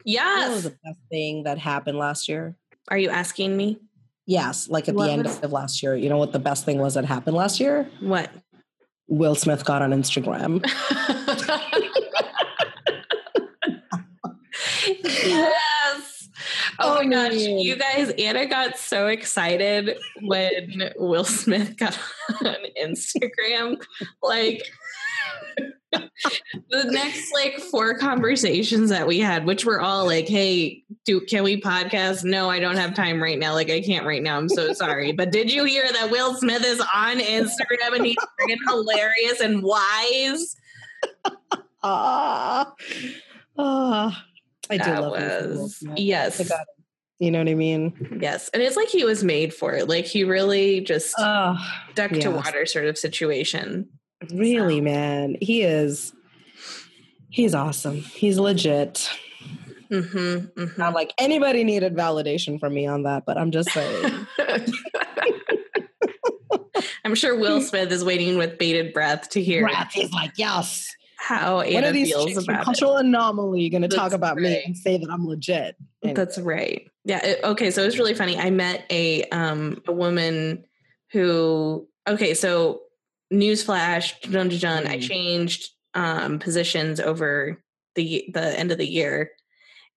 [0.03, 2.55] what was the best thing that happened last year?
[2.89, 3.79] Are you asking me
[4.27, 5.95] Yes, like at What the end was- of last year.
[5.95, 7.89] You know what the best thing was that happened last year?
[7.99, 8.29] what?
[9.07, 10.63] Will Smith got on Instagram.
[15.03, 16.29] yes.
[16.79, 17.33] Oh, Oh, my gosh.
[17.33, 17.59] man.
[17.59, 21.97] You guys, Anna got so excited when Will Smith got
[22.45, 23.81] on Instagram.
[24.23, 24.63] Like,
[25.91, 31.43] the next like four conversations that we had, which were all like, hey, do can
[31.43, 32.23] we podcast?
[32.23, 33.53] No, I don't have time right now.
[33.53, 34.37] Like, I can't right now.
[34.37, 35.11] I'm so sorry.
[35.11, 39.61] but did you hear that Will Smith is on Instagram and he's freaking hilarious and
[39.63, 40.55] wise?
[41.83, 42.73] Ah,
[43.57, 44.25] ah,
[44.69, 46.51] I do That love was- yes.
[47.19, 48.17] You know what I mean?
[48.19, 48.49] Yes.
[48.49, 49.87] And it's like he was made for it.
[49.87, 51.55] Like he really just Oh,
[51.93, 53.89] duck to water sort of situation.
[54.33, 55.35] Really, man.
[55.41, 56.13] He is.
[57.29, 57.97] He's awesome.
[58.01, 59.09] He's legit.
[59.89, 64.27] Mm-hmm, Not like anybody needed validation from me on that, but I'm just saying.
[67.03, 70.87] I'm sure Will Smith is waiting with bated breath to hear Breath, He's like, yes.
[71.17, 72.65] how Anna of these feels about it.
[72.65, 75.75] cultural anomaly going to talk about me and say that I'm legit.
[76.03, 76.15] Anyway.
[76.15, 76.87] That's right.
[77.03, 77.25] Yeah.
[77.25, 77.71] it- okay.
[77.71, 78.37] So it was really funny.
[78.37, 80.63] I met a um a woman
[81.11, 81.87] who.
[82.07, 82.33] Okay.
[82.33, 82.81] So
[83.31, 85.01] newsflash, dun, dun, dun, I Mm.
[85.07, 87.61] changed um positions over
[87.95, 89.31] the the end of the year,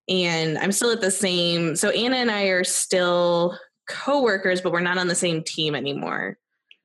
[0.08, 1.76] and I'm still at the same.
[1.76, 6.38] So Anna and I are still coworkers, but we're not on the same team anymore.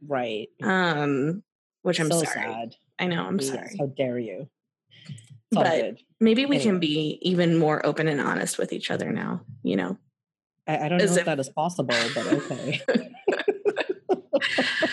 [0.07, 0.47] right.
[0.63, 1.43] Um,
[1.81, 2.45] which I'm so sorry.
[2.53, 2.75] sad.
[2.99, 3.23] I know.
[3.25, 3.75] I'm Yes, sorry.
[3.79, 4.49] How dare you?
[5.51, 5.99] But good.
[6.19, 9.41] Maybe we can be even more open and honest with each other now.
[9.63, 9.97] You know.
[10.67, 12.81] I, I don't know if if- that is possible, but okay.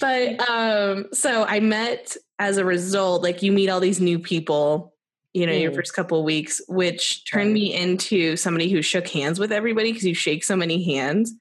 [0.00, 4.94] but um so i met as a result like you meet all these new people
[5.32, 5.76] you know your Mm.
[5.76, 10.04] first couple of weeks which turned me into somebody who shook hands with everybody because
[10.04, 11.32] you shake so many hands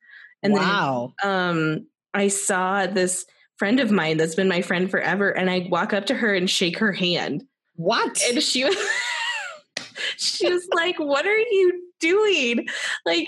[0.43, 1.13] and wow.
[1.24, 3.26] then um i saw this
[3.58, 6.50] friend of mine that's been my friend forever and i walk up to her and
[6.50, 7.43] shake her hand
[7.76, 8.22] what?
[8.30, 8.76] and she was
[10.17, 12.67] she was like what are you doing
[13.06, 13.28] like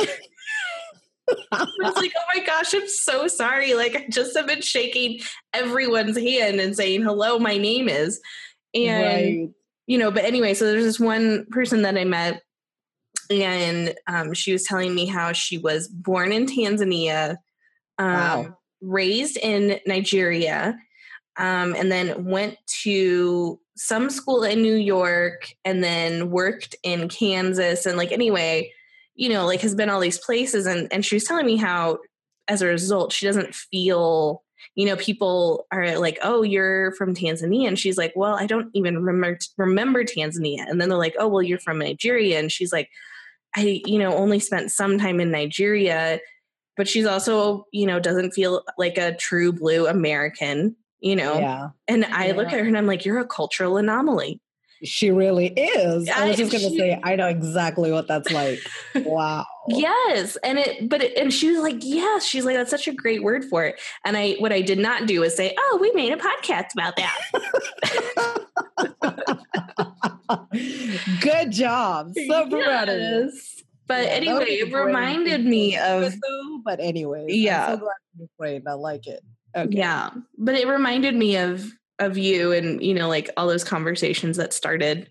[1.52, 3.74] I was like, oh my gosh, I'm so sorry.
[3.74, 5.20] Like, I just have been shaking
[5.54, 8.20] everyone's hand and saying, hello, my name is.
[8.74, 9.50] And, right.
[9.88, 12.42] you know, but anyway, so there's this one person that I met,
[13.30, 17.38] and um, she was telling me how she was born in Tanzania,
[17.98, 18.58] um, Wow.
[18.82, 20.78] raised in Nigeria,
[21.38, 27.86] um, and then went to some school in New York, and then worked in Kansas.
[27.86, 28.72] And, like, anyway,
[29.22, 32.00] you know, like has been all these places and and she was telling me how
[32.48, 34.42] as a result she doesn't feel
[34.74, 38.72] you know people are like oh you're from Tanzania and she's like well I don't
[38.74, 42.74] even remember remember Tanzania and then they're like oh well you're from Nigeria and she's
[42.74, 42.90] like
[43.56, 46.20] I you know only spent some time in Nigeria
[46.76, 51.40] but she's also you know doesn't feel like a true blue American you know?
[51.40, 51.70] Yeah.
[51.88, 54.42] and I look at her and I'm like you're a cultural anomaly
[54.84, 56.10] She really is.
[56.10, 58.60] I was just going to she- say, I know exactly what that's like.
[59.06, 59.46] Wow.
[59.68, 62.94] Yes, and it, but it, and she was like, yes, she's like, that's such a
[62.94, 63.80] great word for it.
[64.04, 66.96] And I, what I did not do is say, oh, we made a podcast about
[66.96, 67.16] that.
[71.22, 72.14] Good job.
[72.28, 73.32] So proud of you.
[73.88, 77.66] But Yeah, anyway, it reminded me of though, But anyway, Yeah.
[77.74, 78.62] I'm so glad you're.
[78.68, 79.22] I like it.
[79.56, 79.78] Okay.
[79.78, 81.66] yeah, but it reminded me of
[82.02, 85.10] of you and you know like all those conversations that started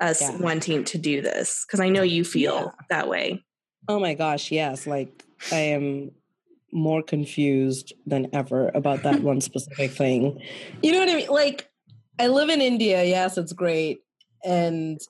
[0.00, 0.36] us Yeah.
[0.38, 2.70] wanting to do this because I know you feel Yeah.
[2.90, 3.42] that way.
[3.88, 4.86] Oh my gosh, yes.
[4.86, 6.10] Like I am
[6.72, 10.40] more confused than ever about that one specific thing.
[10.82, 11.28] You know what I mean?
[11.30, 11.70] Like
[12.18, 14.00] I live in India, yes, it's great.
[14.44, 15.00] And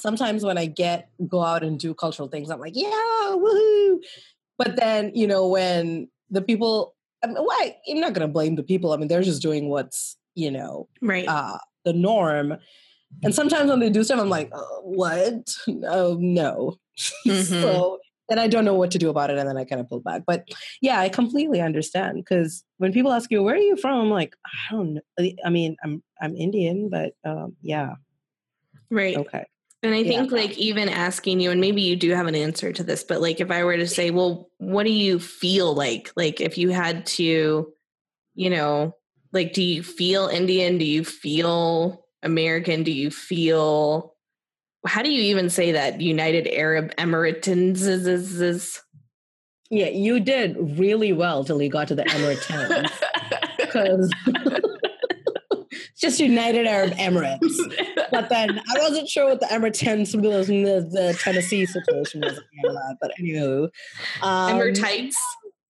[0.00, 3.98] sometimes when I get go out and do cultural things, I'm like, yeah, woohoo.
[4.56, 8.62] But then, you know, when the people I mean, why I'm not gonna blame the
[8.62, 8.92] people.
[8.92, 11.26] I mean, they're just doing what's, you know, Right.
[11.28, 12.56] uh, the norm.
[13.24, 15.54] And sometimes when they do stuff, I'm like, uh, what?
[15.84, 16.76] Oh, no.
[17.26, 17.62] Mhm.
[17.62, 17.98] so
[18.28, 19.38] then I don't know what to do about it.
[19.38, 20.22] And then I kind of pull back.
[20.26, 20.48] But
[20.82, 22.18] yeah, I completely understand.
[22.18, 23.98] Because when people ask you, where are you from?
[24.00, 25.30] I'm like, I don't know.
[25.44, 27.94] I mean, I'm, I'm Indian, but um, yeah.
[28.90, 29.16] right.
[29.16, 29.44] Okay.
[29.82, 30.08] And I Yeah.
[30.08, 33.20] think like even asking you, and maybe you do have an answer to this, but
[33.20, 36.10] like if I were to say, well, what do you feel like?
[36.16, 37.72] Like if you had to,
[38.34, 38.94] you know,
[39.32, 40.78] like do you feel Indian?
[40.78, 42.82] Do you feel American?
[42.82, 44.14] Do you feel
[44.86, 46.00] how do you even say that?
[46.00, 48.80] United Arab Emirates is
[49.70, 52.46] Yeah, you did really well till you got to the Emirates.
[53.58, 54.10] Because
[55.98, 57.56] it's just United Arab Emirates.
[58.10, 59.82] But then I wasn't sure what the Emirates
[60.22, 62.40] was the, the Tennessee situation was.
[63.00, 63.64] But anywho,
[64.22, 65.14] um, Emirates.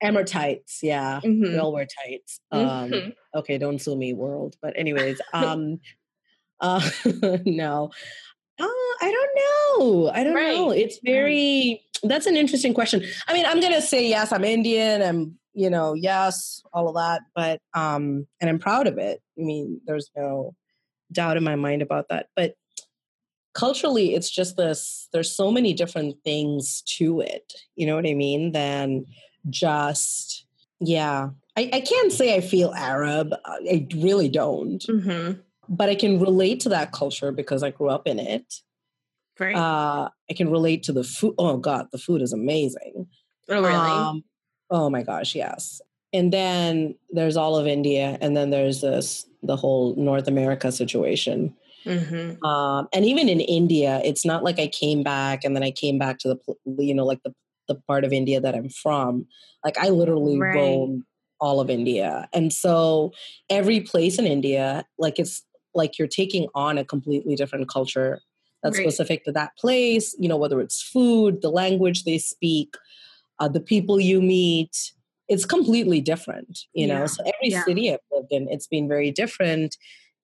[0.03, 1.21] Emirates, yeah.
[1.23, 1.63] We Mhm.
[1.63, 2.41] all wear tights.
[2.51, 3.15] Um, Mhm.
[3.35, 4.57] Okay, don't sue me, world.
[4.63, 5.81] But anyways, um,
[6.61, 6.81] uh,
[7.47, 7.91] no,
[8.61, 8.65] uh,
[9.01, 10.11] I don't know.
[10.11, 10.71] I don't know.
[10.71, 11.83] It's very.
[12.05, 13.03] That's an interesting question.
[13.27, 14.33] I mean, I'm gonna say yes.
[14.33, 15.03] I'm Indian.
[15.03, 17.23] I'm, you know, yes, all of that.
[17.35, 19.21] But um, and I'm proud of it.
[19.39, 20.55] I mean, there's no
[21.11, 22.29] doubt in my mind about that.
[22.37, 22.55] But
[23.55, 25.09] culturally, it's just this.
[25.13, 27.53] There's so many different things to it.
[27.77, 28.53] You know what I mean?
[28.53, 29.07] Than
[29.51, 30.45] just
[30.81, 31.31] yeah.
[31.57, 33.35] I, I can't say I feel Arab.
[33.45, 34.81] I really don't.
[34.87, 35.41] Mhm.
[35.69, 38.63] But I can relate to that culture because I grew up in it.
[39.39, 39.55] Right.
[39.55, 41.35] Uh, I can relate to the food.
[41.39, 43.07] Oh God, the food is amazing.
[43.49, 43.91] Oh, really?
[43.91, 44.25] Um,
[44.71, 45.81] oh my gosh, yes.
[46.13, 51.55] And then there's all of India, and then there's this the whole North America situation.
[51.85, 55.71] hmm Um, and even in India, it's not like I came back and then I
[55.71, 56.29] came back to
[56.65, 57.35] the you know like the
[57.69, 59.27] the part of India that I'm from.
[59.65, 60.51] Like I literally Right.
[60.53, 61.05] roam
[61.41, 63.13] all of India, and so
[63.51, 68.21] every place in India, like it's like you're taking on a completely different culture
[68.63, 68.83] that's Right.
[68.83, 70.15] specific to that place.
[70.19, 72.75] You know, whether it's food, the language they speak,
[73.39, 74.93] uh, the people you meet.
[75.29, 77.07] It's completely different, you know.
[77.07, 77.65] So every Yeah.
[77.65, 79.77] city I've lived in, it's been very different,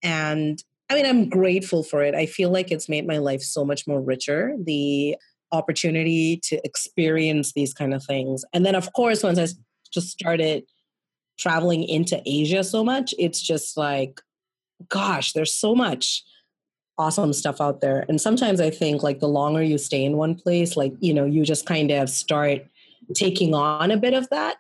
[0.03, 2.15] and I mean, I'm grateful for it.
[2.15, 4.55] I feel like it's made my life so much more richer.
[4.63, 5.17] The
[5.53, 8.45] opportunity to experience these kind of things.
[8.53, 9.47] And then, of course, once I
[9.93, 10.65] just started
[11.39, 14.21] traveling into Asia so much, it's just like,
[14.89, 16.23] gosh, there's so much
[16.99, 18.05] awesome stuff out there.
[18.09, 21.25] And sometimes I think like the longer you stay in one place, like, you know,
[21.25, 22.63] you just kind of start
[23.15, 24.57] taking on a bit of that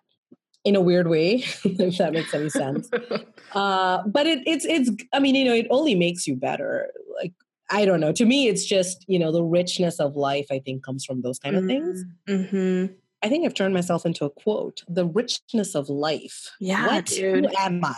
[0.64, 2.88] in a weird way, if that makes any sense
[3.54, 7.32] uh but it, it's it's i mean you know it only makes you better like
[7.70, 8.12] i don't know.
[8.12, 11.38] To me it's just you know the richness of life i think comes from those
[11.38, 12.04] kind of things.
[12.28, 12.86] Hmm
[13.22, 16.50] i think i've turned myself into a quote the richness of life.
[16.60, 17.06] Yeah, what?
[17.06, 17.46] Dude.
[17.46, 17.94] who am i?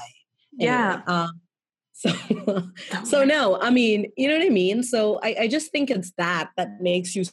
[0.53, 1.03] Yeah.
[1.07, 1.41] Anyway, um,
[1.93, 2.69] so
[3.05, 4.83] so no i mean you know what i mean?
[4.83, 7.25] So I, I just think it's that that makes you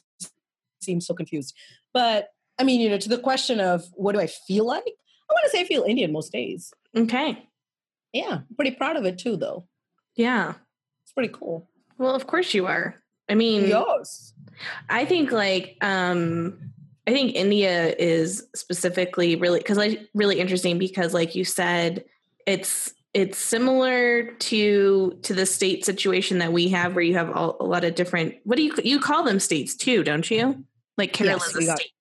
[0.82, 1.54] seem so confused.
[1.92, 4.84] But i mean you know to the question of what do i feel like?
[4.86, 6.72] I want to say i feel indian most days.
[6.96, 7.46] Okay.
[8.12, 9.66] yeah I'm pretty proud of it too though.
[10.16, 10.54] Yeah.
[11.04, 11.68] it's pretty cool
[11.98, 13.02] Well, of course you are.
[13.28, 14.32] I mean, Yes.
[14.88, 16.58] I think like um
[17.06, 22.04] I think India is specifically really because like really interesting because like you said
[22.46, 27.56] it's it's similar to to the state situation that we have where you have all,
[27.60, 30.64] a lot of different what do you you call them states too don't you
[30.96, 31.92] like Kerala Yes, a state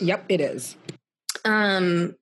[0.00, 0.76] Yep, it is.
[1.44, 2.14] um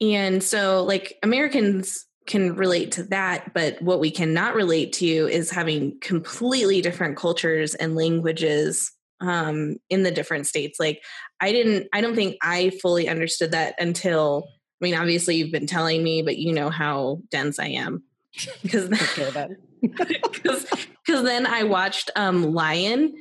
[0.00, 5.50] and so like Americans can relate to that but what we cannot relate to is
[5.50, 11.02] having completely different cultures and languages um in the different states like
[11.40, 14.46] I didn't I don't think I fully understood that until
[14.80, 18.04] I mean obviously you've been telling me but you know how dense I am
[18.62, 19.56] because then.
[19.82, 23.14] because then I watched um Lion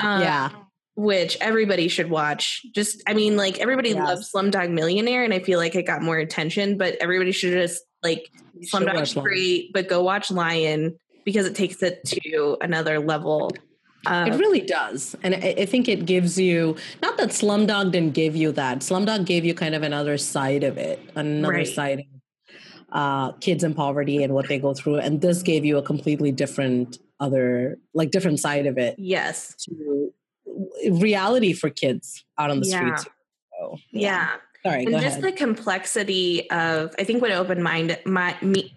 [0.00, 0.50] um, yeah.
[0.94, 2.64] which everybody should watch.
[2.74, 3.98] Just, I mean, like everybody Yes.
[3.98, 6.76] loves Slumdog Millionaire, and I feel like it got more attention.
[6.76, 8.30] But everybody should just like
[8.72, 13.50] Slumdog great, but go watch Lion because it takes it to another level.
[14.06, 15.16] Uh, It really does.
[15.22, 19.26] And I, I think it gives you, not that Slumdog didn't give you that, Slumdog
[19.26, 21.66] gave you kind of another side of it, another Right.
[21.68, 22.06] side of
[22.92, 24.98] uh, kids in poverty and what they go through.
[24.98, 30.12] And this gave you a completely different other, like different side of it yes, to
[30.92, 32.94] reality for kids out on the Yeah.
[32.94, 33.14] streets.
[33.58, 34.36] So, yeah.
[34.66, 35.22] Sorry, And just ahead.
[35.22, 38.74] the complexity of, I think what opened mind, my, me,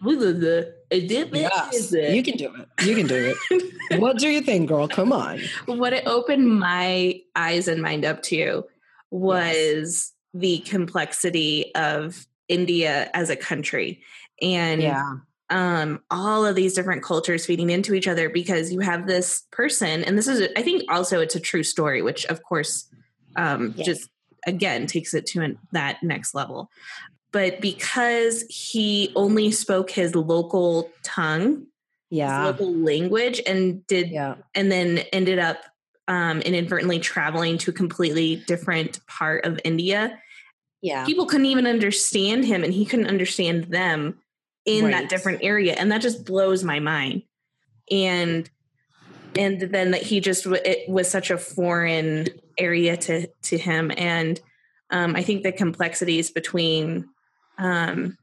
[1.41, 2.85] Yes, you can do it.
[2.85, 3.73] You can do it.
[3.99, 4.87] what do you think, girl?
[4.87, 5.39] Come on.
[5.65, 8.65] what it opened my eyes and mind up to
[9.11, 14.01] was the complexity of India as a country
[14.41, 15.03] and Yeah.
[15.49, 20.03] um, all of these different cultures feeding into each other because you have this person,
[20.03, 22.87] and this is, I think, also it's a true story, which of course
[23.35, 23.85] um, Yes.
[23.85, 24.09] just
[24.45, 26.69] again takes it to an, that next level.
[27.31, 31.67] But because he only spoke his local tongue,
[32.09, 32.45] his Yeah.
[32.45, 34.35] local language, and did Yeah.
[34.55, 35.63] and then ended up
[36.07, 40.19] um, inadvertently traveling to a completely different part of India.
[40.81, 41.05] Yeah.
[41.05, 44.17] People couldn't even understand him, and he couldn't understand them
[44.65, 47.23] in that different area, and that just blows my mind.
[47.91, 48.49] And
[49.37, 52.27] and then that he just it was such a foreign
[52.59, 54.39] area to to him, and
[54.89, 57.09] um, I think the complexities between
[57.57, 58.17] um,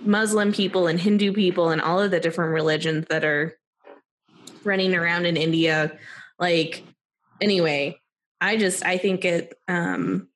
[0.00, 3.58] Muslim people and Hindu people and all of the different religions that are
[4.64, 5.98] running around in India.
[6.38, 6.82] Like,
[7.40, 7.98] anyway,
[8.40, 9.54] I just I think it.
[9.68, 10.28] Um,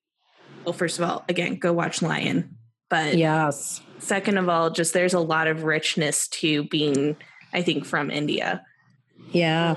[0.64, 2.56] well, first of all, again, go watch Lion.
[2.88, 3.82] But Yes.
[3.98, 7.16] second of all, just there's a lot of richness to being,
[7.52, 8.64] I think, from India.
[9.32, 9.76] Yeah.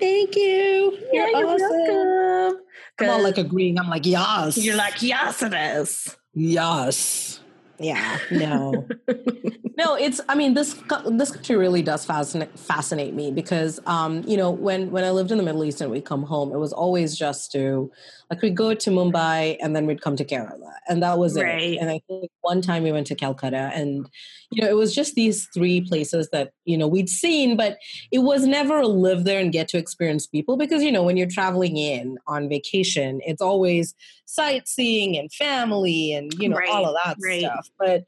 [0.00, 0.98] Thank you.
[1.12, 1.68] You're awesome.
[1.70, 2.60] welcome.
[2.98, 3.78] I'm all 'Cause like agreeing.
[3.78, 4.58] I'm like, yes.
[4.58, 6.16] you're like, yes, it is.
[6.34, 7.40] yes.
[7.78, 8.18] Yeah.
[8.30, 8.86] No.
[9.78, 9.94] no.
[9.94, 10.20] It's.
[10.28, 10.74] I mean, this
[11.12, 15.30] this country really does fascinate fascinate me because, um, you know, when when I lived
[15.30, 17.90] in the Middle East and we come home, it was always just to
[18.30, 21.72] Like we'd go to Mumbai and then we'd come to Kerala, and that was Right.
[21.72, 21.78] it.
[21.78, 24.08] And I think one time we went to Calcutta, and
[24.52, 27.78] you know it was just these three places that you know we'd seen, but
[28.12, 31.16] it was never a live there and get to experience people because you know when
[31.16, 33.94] you're traveling in on vacation, it's always
[34.26, 37.40] sightseeing and family and you know all of that right.
[37.40, 37.68] stuff.
[37.78, 38.04] But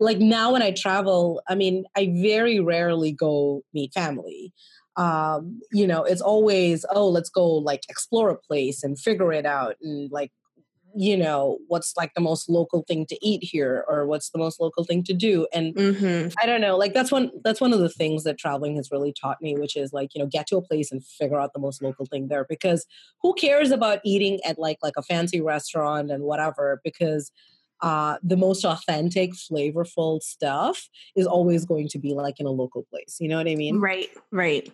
[0.00, 4.52] like now when I travel, I mean, I very rarely go meet family.
[4.98, 9.46] Um, you know, it's always, oh, let's go like explore a place and figure it
[9.46, 10.32] out and like,
[10.96, 14.60] you know, what's like the most local thing to eat here or what's the most
[14.60, 15.46] local thing to do.
[15.52, 18.76] And hmm I don't know, like that's one that's one of the things that traveling
[18.76, 21.40] has really taught me, which is like, you know, get to a place and figure
[21.40, 22.86] out the most local thing there because
[23.22, 27.32] who cares about eating at like like a fancy restaurant and whatever because
[27.80, 32.84] uh the most authentic flavorful stuff is always going to be like in a local
[32.90, 34.72] place you know what i mean Right, right.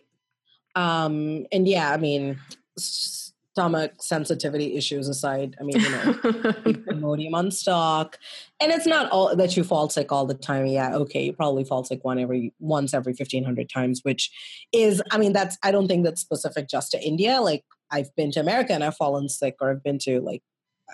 [0.74, 2.38] Um and yeah i mean
[2.76, 6.14] stomach sensitivity issues aside i mean you know
[6.64, 8.18] Imodium on stock.
[8.60, 10.66] And it's not all that you fall sick all the time.
[10.66, 14.30] Yeah, okay, you probably fall sick one every once every fifteen hundred times, which
[14.72, 17.40] is I mean, that's I don't think that's specific just to India.
[17.40, 20.42] Like I've been to America and I've fallen sick, or I've been to like,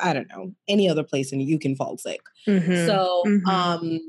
[0.03, 2.21] I don't know, any other place and you can fall sick.
[2.49, 2.87] Mhm.
[2.87, 3.47] So Mhm.
[3.49, 4.01] um,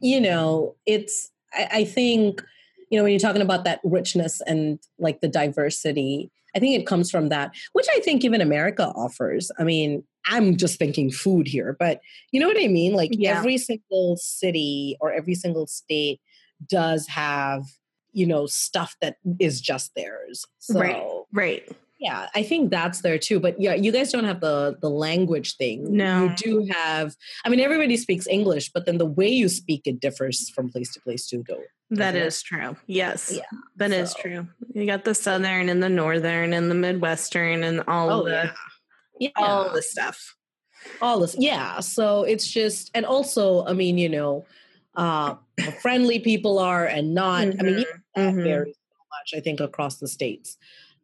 [0.00, 2.42] you know, it's I, I think,
[2.90, 6.86] you know, when you're talking about that richness and like the diversity, I think it
[6.86, 9.50] comes from that, which I think even America offers.
[9.58, 12.00] I mean, I'm just thinking food here, but
[12.32, 12.92] you know what I mean?
[12.92, 13.38] Like Yeah.
[13.38, 16.20] every single city or every single state
[16.68, 17.64] does have,
[18.12, 20.44] you know, stuff that is just theirs.
[20.58, 21.24] So Right.
[21.32, 21.68] right.
[22.00, 23.38] Yeah, I think that's there too.
[23.38, 25.94] But yeah, you guys don't have the the language thing.
[25.96, 26.24] No.
[26.24, 27.14] you do have.
[27.44, 30.92] I mean, everybody speaks English, but then the way you speak it differs from place
[30.94, 31.44] to place too.
[31.46, 31.62] Though.
[31.90, 32.76] That is true.
[32.86, 33.32] Yes.
[33.34, 33.42] Yeah,
[33.76, 34.48] That is so- true.
[34.74, 38.52] You got the southern and the northern and the midwestern and all Oh the yeah,
[39.18, 40.36] yeah, all the stuff.
[41.02, 41.34] all this.
[41.38, 44.46] Yeah, so it's just, and also, I mean, you know,
[44.94, 45.34] uh,
[45.82, 47.42] friendly people are and not.
[47.42, 48.42] I mean, even that Mhm.
[48.44, 49.38] varies so much.
[49.38, 50.56] I think across the states.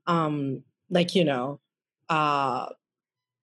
[0.07, 1.61] Um, like you know,
[2.09, 2.67] uh,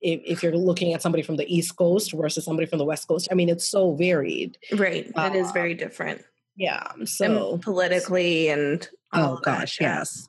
[0.01, 3.07] if, if you're looking at somebody from the East Coast versus somebody from the West
[3.07, 4.57] Coast, I mean, it's so varied.
[4.73, 5.07] Right.
[5.15, 6.21] it is Uh, very different.
[6.55, 6.83] Yeah.
[6.95, 10.27] And So, politically and oh gosh, yes,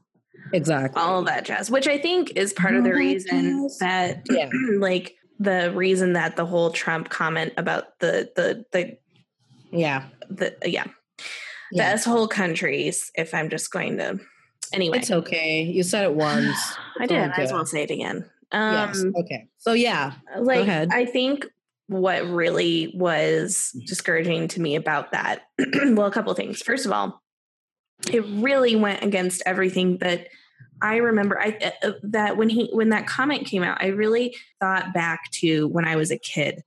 [0.53, 1.01] exactly.
[1.01, 4.49] All that jazz, which I think is part of the reason that Yeah.
[4.79, 8.97] like the reason that the whole Trump comment about the the the
[9.71, 10.05] Yeah.
[10.31, 10.85] the yeah,
[11.73, 11.97] Yeah.
[11.97, 14.19] the whole countries, if I'm just going to
[14.75, 14.99] anyway.
[14.99, 15.63] It's okay.
[15.63, 16.57] You said it once.
[17.01, 17.19] I did.
[17.19, 17.51] I good.
[17.51, 18.25] well say it again.
[18.53, 19.05] Um yes.
[19.21, 19.49] Okay.
[19.59, 20.13] So yeah.
[20.39, 20.91] like ahead.
[20.93, 21.47] I think
[21.87, 26.63] what really was discouraging to me about that, well, a couple of things.
[26.63, 27.23] First of all,
[28.13, 30.29] it really went against everything that
[30.83, 31.41] I remember.
[31.41, 35.69] I uh, that when he when that comment came out, I really thought back to
[35.69, 36.63] when I was a kid.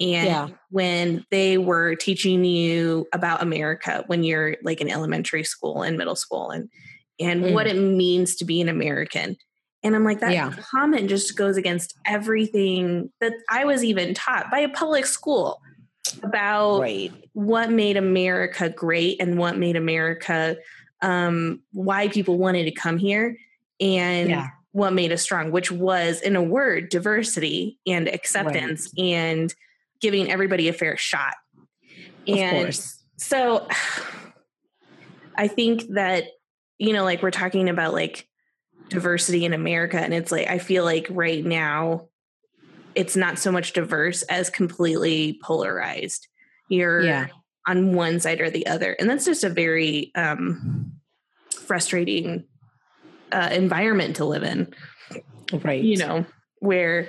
[0.00, 0.48] And Yeah.
[0.70, 6.16] when they were teaching you about America when you're like in elementary school and middle
[6.16, 6.68] school and
[7.20, 7.52] and Mm.
[7.52, 9.36] what it means to be an American.
[9.82, 10.50] And I'm like, that Yeah.
[10.70, 15.60] comment just goes against everything that I was even taught by a public school
[16.22, 17.12] about Right.
[17.34, 20.56] what made America great and what made America
[21.02, 23.36] um, why people wanted to come here
[23.78, 24.46] and Yeah.
[24.72, 29.54] what made us strong, which was, in a word, diversity and acceptance and
[30.00, 31.34] giving everybody a fair shot.
[32.26, 33.02] Of And course.
[33.18, 33.68] so
[35.36, 36.24] I think that,
[36.78, 38.26] you know, like we're talking about like
[38.88, 42.08] diversity in America, and it's like, I feel like right now
[42.94, 46.28] it's not so much diverse as completely polarized.
[46.68, 47.26] You're Yeah.
[47.66, 48.92] on one side or the other.
[48.92, 50.92] And that's just a very um,
[51.52, 52.44] frustrating
[53.32, 54.72] uh, environment to live in
[55.62, 55.82] Right.
[55.82, 56.24] you know
[56.60, 57.08] where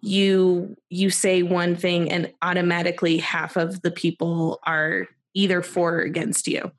[0.00, 6.00] you you say one thing and automatically half of the people are either for or
[6.00, 6.72] against you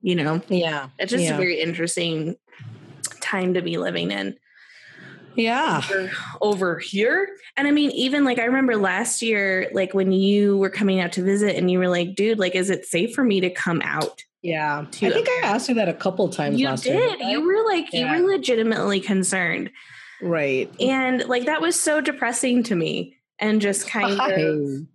[0.00, 0.88] you know Yeah.
[0.98, 1.34] it's just yeah.
[1.34, 2.36] a very interesting
[3.20, 4.36] time to be living in
[5.34, 5.80] yeah.
[5.88, 10.56] over, over here and i mean even like i remember last year like when you
[10.56, 13.22] were coming out to visit and you were like dude like is it safe for
[13.22, 14.86] me to come out Yeah.
[14.92, 17.28] to I think I asked you that a couple times you last did year.
[17.30, 18.16] you were like Yeah.
[18.16, 19.70] you were legitimately concerned
[20.20, 20.68] Right.
[20.80, 24.86] and like that was so depressing to me and just kind of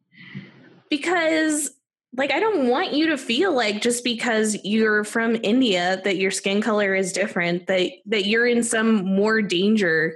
[0.89, 1.71] because
[2.15, 6.31] like I don't want you to feel like just because you're from India that your
[6.31, 10.15] skin color is different that that you're in some more danger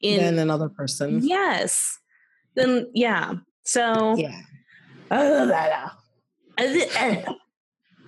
[0.00, 1.20] in than another person.
[1.22, 1.98] yes
[2.54, 3.32] then yeah
[3.64, 4.40] so Yeah.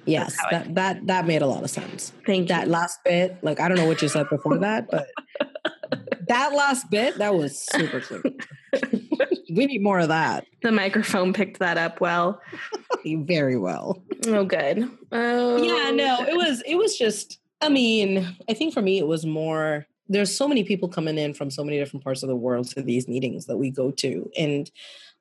[0.09, 0.37] Yes.
[0.51, 2.13] That that that made a lot of sense.
[2.25, 5.07] thank That you last bit, like I don't know what you said before that, but
[6.29, 8.23] that last bit, that was super clear.
[9.55, 10.47] we need more of that.
[10.63, 12.41] The microphone picked that up well.
[13.05, 14.03] Very well.
[14.27, 14.91] Oh, good.
[15.13, 19.07] Oh, Yeah, no, it was it was just I mean, I think for me it
[19.07, 22.37] was more there's so many people coming in from so many different parts of the
[22.37, 24.71] world to these meetings that we go to and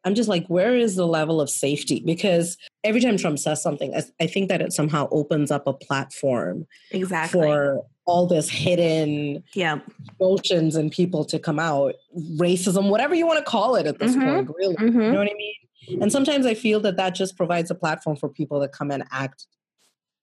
[0.05, 2.01] I'm just like, where is the level of safety?
[2.05, 5.74] Because every time Trump says something, I, I think that it somehow opens up a
[5.74, 7.41] platform exactly.
[7.41, 9.80] for all this hidden yeah.
[10.20, 11.93] emotions and people to come out,
[12.39, 14.24] racism, whatever you want to call it at this Mhm.
[14.24, 14.76] point, really.
[14.80, 15.12] You Mhm.
[15.12, 16.01] know what I mean?
[16.01, 19.03] And sometimes I feel that that just provides a platform for people to come and
[19.12, 19.45] act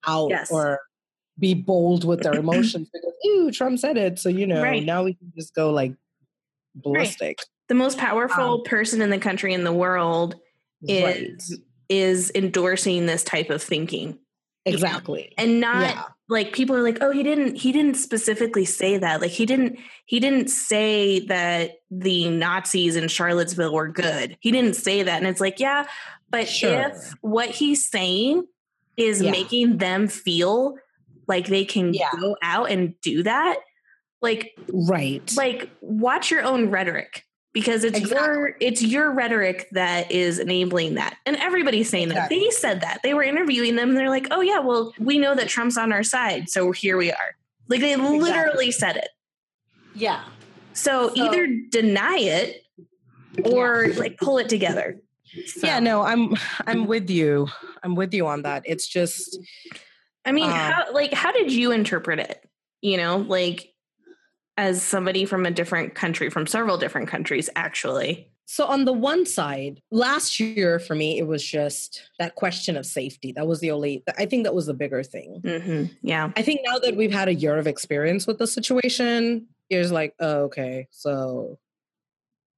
[0.06, 0.50] out Yes.
[0.50, 0.80] or
[1.38, 4.18] be bold with their emotions because, ooh, Trump said it.
[4.18, 4.82] So, you know, Right.
[4.82, 5.92] now we can just go like
[6.74, 7.38] ballistic.
[7.68, 10.36] The most powerful Um, person in the country in the world
[10.88, 11.30] Right.
[11.38, 11.60] is
[11.90, 14.18] is endorsing this type of thinking.
[14.64, 15.34] Exactly.
[15.36, 16.04] And not Yeah.
[16.28, 19.78] Like people are like, "Oh, he didn't he didn't specifically say that." Like he didn't
[20.06, 24.36] he didn't say that the Nazis in Charlottesville were good.
[24.40, 25.18] He didn't say that.
[25.18, 25.86] And it's like, "Yeah,
[26.30, 26.88] but Sure.
[26.90, 28.46] if what he's saying
[28.96, 29.30] is Yeah.
[29.32, 30.76] making them feel
[31.28, 32.10] like they can Yeah.
[32.20, 33.56] go out and do that,
[34.22, 35.30] like Right.
[35.36, 37.24] like watch your own rhetoric
[37.54, 41.16] because it's your it's your rhetoric that is enabling that.
[41.24, 42.38] And everybody's saying Exactly.
[42.38, 43.00] that they said that.
[43.02, 45.92] They were interviewing them and they're like oh yeah well we know that trump's on
[45.92, 47.36] our side so here we are.
[47.68, 49.08] Like they literally said it.
[49.94, 50.24] Yeah.
[50.74, 52.62] so, So- either deny it
[53.44, 55.00] or like pull it together.
[55.46, 56.34] So, Yeah, no, I'm
[56.66, 57.48] I'm with you.
[57.82, 58.62] I'm with you on that.
[58.66, 59.38] It's just
[60.26, 62.48] i mean um, how like how did you interpret it?
[62.82, 63.73] You know like
[64.56, 69.24] as somebody from a different country from several different countries actually So on the one
[69.24, 73.32] side, last year for me, it was just that question of safety.
[73.32, 74.02] That was the only.
[74.18, 75.40] I think that was the bigger thing.
[75.42, 79.46] hmm yeah I think now that we've had a year of experience with the situation,
[79.70, 81.58] it's like, oh, okay, so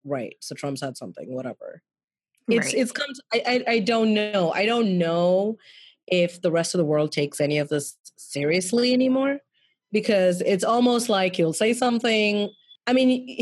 [0.04, 1.82] right, so Trump's had something, whatever.
[2.48, 2.74] It's Right.
[2.74, 3.12] it's come.
[3.14, 4.52] To, I, I I don't know.
[4.52, 5.56] I don't know
[6.06, 9.40] if the rest of the world takes any of this seriously anymore,
[9.92, 12.50] because it's almost like he'll say something.
[12.86, 13.38] I mean,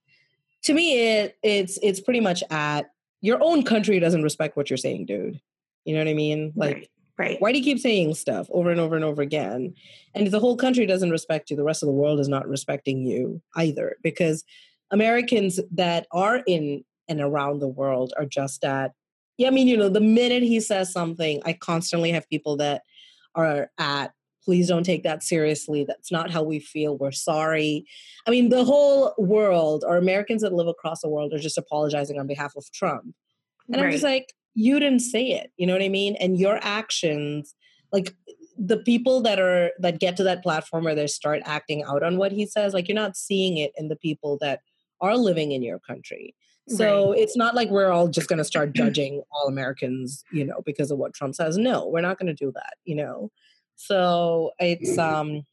[0.62, 4.76] to me, it it's it's pretty much at your own country doesn't respect what you're
[4.76, 5.40] saying, dude.
[5.84, 6.52] You know what I mean?
[6.54, 9.74] Like, right right why do you keep saying stuff over and over and over again?
[10.14, 12.48] And if the whole country doesn't respect you, the rest of the world is not
[12.48, 13.96] respecting you either.
[14.02, 14.44] Because
[14.90, 18.92] Americans that are in and around the world are just at,
[19.38, 22.82] yeah, I mean, you know, the minute he says something, I constantly have people that
[23.34, 24.12] are at,
[24.44, 25.84] please don't take that seriously.
[25.84, 26.96] That's not how we feel.
[26.96, 27.86] We're sorry.
[28.26, 32.18] I mean, the whole world or Americans that live across the world are just apologizing
[32.18, 33.14] on behalf of Trump.
[33.72, 35.52] And I'm just like, you didn't say it.
[35.56, 36.16] You know what I mean?
[36.16, 37.54] And your actions,
[37.92, 38.14] like
[38.58, 42.18] the people that are that get to that platform where they start acting out on
[42.18, 44.60] what he says, like you're not seeing it in the people that
[45.00, 46.34] are living in your country.
[46.68, 50.62] So it's not like we're all just going to start judging all Americans, you know,
[50.64, 51.58] because of what Trump says.
[51.58, 53.30] No, we're not going to do that, you know.
[53.76, 55.44] So it's um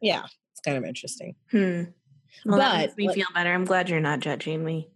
[0.00, 1.34] yeah, it's kind of interesting.
[1.50, 1.84] Hmm.
[2.44, 3.52] Well, that But, makes me like- feel better.
[3.52, 4.88] I'm glad you're not judging me.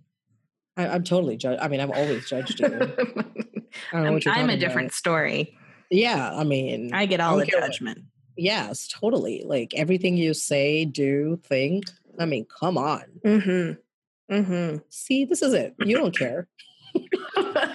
[0.77, 1.61] I, I'm totally judged.
[1.61, 2.67] I mean, I've always judged you.
[2.69, 4.95] I don't know I'm, what you're I'm a different about.
[4.95, 5.59] story.
[5.91, 8.05] Yeah, I mean, I get all the don't what- judgment.
[8.37, 9.43] Yes, totally.
[9.45, 11.85] Like everything you say, do, think.
[12.19, 13.03] I mean, come on.
[13.25, 14.35] Mm-hmm.
[14.35, 14.77] Mm-hmm.
[14.89, 15.75] See, this is it.
[15.81, 16.49] You don't care.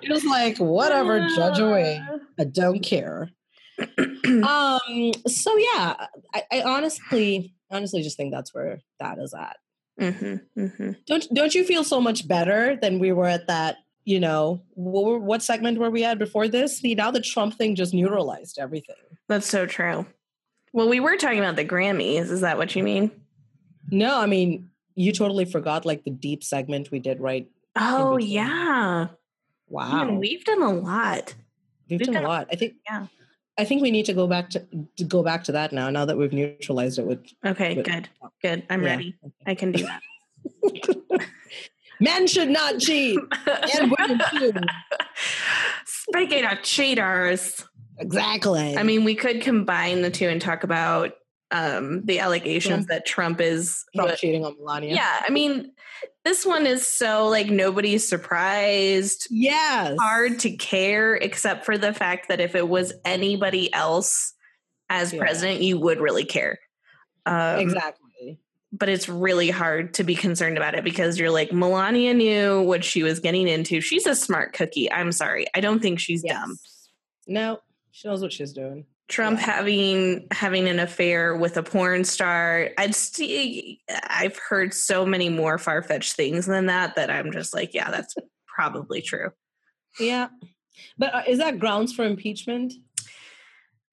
[0.00, 2.02] You're just like, whatever, judge away.
[2.38, 3.30] I don't care.
[4.24, 9.56] Um, so yeah, I, I honestly, honestly just think that's where that is at.
[10.00, 10.60] mm-hmm.
[10.60, 10.92] Mm-hmm.
[11.06, 13.78] Don't don't you feel so much better than we were at that?
[14.04, 16.78] You know, what, what segment were we at before this?
[16.78, 18.96] See, now the Trump thing just neutralized everything.
[19.28, 20.06] That's so true.
[20.72, 22.30] Well, we were talking about the Grammys.
[22.30, 23.10] Is that what you mean?
[23.90, 27.48] No, I mean, you totally forgot like the deep segment we did, right?
[27.76, 29.08] Oh yeah.
[29.72, 31.34] Wow, Man, we've done a lot.
[31.88, 32.48] we've we've done a done a- lot.
[32.52, 32.74] I think.
[32.88, 33.06] yeah.
[33.58, 34.62] I think we need to go back to,
[34.96, 35.88] to go back to that now.
[35.90, 38.08] Now that we've neutralized it with Okay, But- good.
[38.42, 38.62] Good.
[38.70, 38.88] I'm Yeah.
[38.90, 39.14] ready.
[39.46, 40.02] I can do that.
[42.00, 43.18] men should not cheat,
[43.78, 44.52] and women too.
[45.86, 47.64] Speaking of cheaters,
[47.98, 48.76] Exactly.
[48.76, 51.12] I mean, we could combine the two and talk about
[51.50, 53.84] um, the allegations that Trump is.
[53.94, 54.94] Trump cheating on Melania.
[54.94, 55.72] yeah, I mean,
[56.24, 59.26] this one is so like nobody's surprised.
[59.30, 59.96] Yes.
[60.00, 64.32] Hard to care, except for the fact that if it was anybody else
[64.88, 65.18] as Yeah.
[65.20, 66.58] president, you would really care.
[67.26, 68.38] Um, exactly.
[68.72, 72.82] but it's really hard to be concerned about it because you're like Melania knew what
[72.84, 73.80] she was getting into.
[73.80, 74.90] She's a smart cookie.
[74.90, 75.46] I'm sorry.
[75.54, 76.40] I don't think she's Yes.
[76.40, 76.58] dumb.
[77.26, 77.58] No,
[77.90, 78.86] she knows what she's doing.
[79.08, 79.46] Trump Yeah.
[79.46, 82.70] having having an affair with a porn star.
[82.78, 83.80] I'd see.
[84.04, 87.90] I've heard so many more far fetched things than that that I'm just like, yeah,
[87.90, 88.14] that's
[88.46, 89.30] probably true.
[90.00, 90.28] Yeah.
[90.96, 92.72] But uh, is that grounds for impeachment?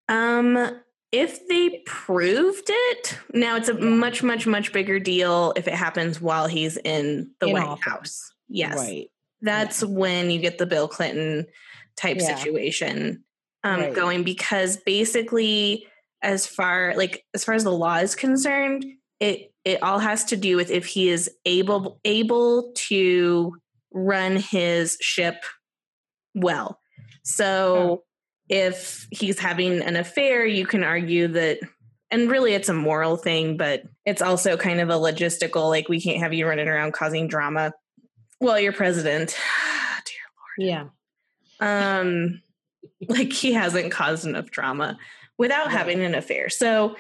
[0.08, 0.80] Um,
[1.12, 6.22] if they proved it, now it's a much, much, much bigger deal if it happens
[6.22, 7.84] while he's in the In White office.
[7.86, 8.34] House.
[8.48, 9.08] Yes, Right.
[9.42, 11.46] that's when you get the Bill Clinton
[11.96, 12.36] type Yeah.
[12.36, 13.24] situation
[13.64, 13.94] um, Right.
[13.94, 15.88] going because basically,
[16.22, 18.86] as far like as far as the law is concerned,
[19.20, 23.56] it it all has to do with if he is able able to
[23.92, 25.44] run his ship
[26.36, 26.80] well.
[27.24, 28.04] So
[28.50, 31.60] if he's having an affair, you can argue that
[32.12, 36.02] and really it's a moral thing, but it's also kind of a logistical like we
[36.02, 37.72] can't have you running around causing drama
[38.40, 39.30] while you're president.
[40.58, 40.92] Dear lord.
[41.62, 42.00] Yeah.
[42.00, 42.42] um
[43.08, 44.98] like he hasn't caused enough drama
[45.38, 45.78] without Right.
[45.78, 46.96] having an affair so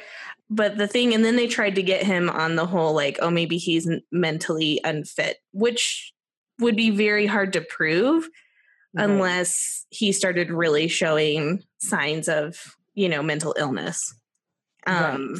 [0.50, 3.30] but the thing and then they tried to get him on the whole like oh
[3.30, 6.14] maybe he's mentally unfit which
[6.60, 8.28] would be very hard to prove
[8.94, 9.04] Right.
[9.04, 14.16] unless he started really showing signs of you know mental illness
[14.88, 15.36] um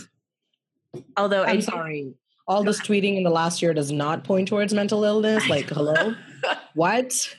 [1.18, 2.14] although I'm I sorry.
[2.48, 5.48] All this tweeting in the last year does not point towards mental illness.
[5.48, 6.16] Like, hello?
[6.74, 7.36] what?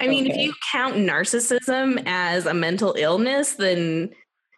[0.00, 4.10] I mean, if you count narcissism as a mental illness, then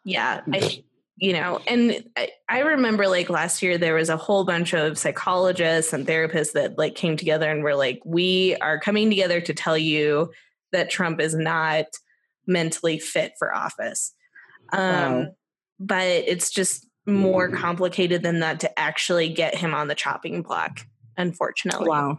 [0.05, 0.82] yeah, I,
[1.16, 4.99] you know, and I, I remember like last year there was a whole bunch of
[4.99, 9.55] psychologists and therapists that like came together and were like, we are coming together to
[9.55, 10.32] tell you
[10.72, 11.86] that Trump is not
[12.47, 14.14] mentally fit for office.
[14.72, 15.26] Um, Wow.
[15.78, 20.80] But it's just more complicated than that to actually get him on the chopping block,
[21.16, 21.88] unfortunately.
[21.88, 22.18] Wow.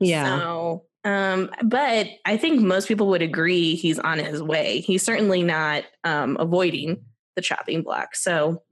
[0.00, 0.38] Yeah.
[0.38, 4.80] So, um, but I think most people would agree he's on his way.
[4.80, 7.04] He's certainly not um, avoiding
[7.36, 8.14] the chopping block.
[8.14, 8.62] So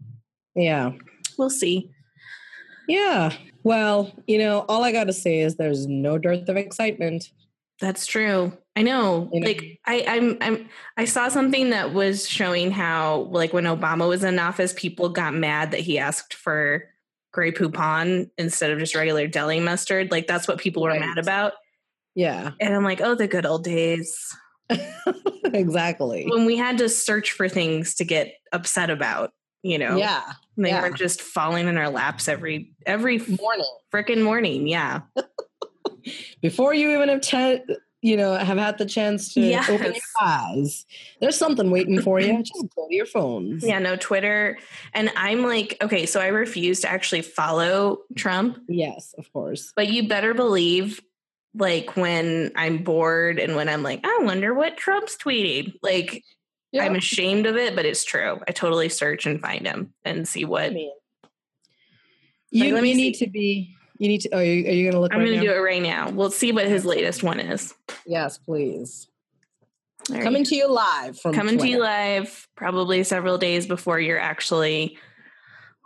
[0.54, 0.92] yeah.
[1.38, 1.90] we'll see.
[2.88, 3.32] Yeah.
[3.62, 7.30] Well, you know, all I got to say is there's no dearth of excitement.
[7.80, 8.52] That's true.
[8.76, 9.28] I know.
[9.32, 9.46] You know?
[9.46, 14.24] Like I, I'm, I'm, I saw something that was showing how, like, when Obama was
[14.24, 16.84] in office, people got mad that he asked for
[17.32, 20.10] Grey Poupon instead of just regular deli mustard.
[20.10, 21.00] Like that's what people were Right.
[21.00, 21.52] mad about.
[22.14, 22.50] Yeah.
[22.60, 24.34] And I'm like, oh, the good old days
[25.44, 26.26] exactly.
[26.28, 29.32] when we had to search for things to get upset about.
[29.62, 30.22] You know, Yeah.
[30.56, 30.80] And they Yeah.
[30.82, 33.66] weren't just falling in our laps every every Morning.
[33.92, 34.66] freaking morning.
[34.66, 35.02] Yeah.
[36.40, 37.60] Before you even have ch-
[38.02, 40.86] you know, have had the chance to open your eyes.
[41.20, 42.38] There's something waiting for you.
[42.42, 43.62] Just go to your phones.
[43.62, 44.56] Yeah, no Twitter.
[44.94, 49.74] And I'm like, okay, so I refuse to actually follow Trump, Yes, of course.
[49.76, 51.02] but you better believe
[51.54, 55.74] like when I'm bored and when I'm like, I wonder what Trump's tweeting.
[55.82, 56.22] Like
[56.72, 56.84] Yeah.
[56.84, 58.40] I'm ashamed of it, but it's true.
[58.46, 60.92] I totally search and find him and see what I mean,
[62.50, 63.24] you, let me you need see.
[63.26, 63.76] to be.
[63.98, 64.30] You need to.
[64.32, 65.12] Oh, are you, are you going to look?
[65.12, 66.10] I'm right gonna do it right now.
[66.10, 67.74] We'll see what his latest one is.
[68.06, 69.08] Yes, please.
[70.08, 70.24] All right.
[70.24, 74.96] Coming to you live from coming to you live probably several days before you're actually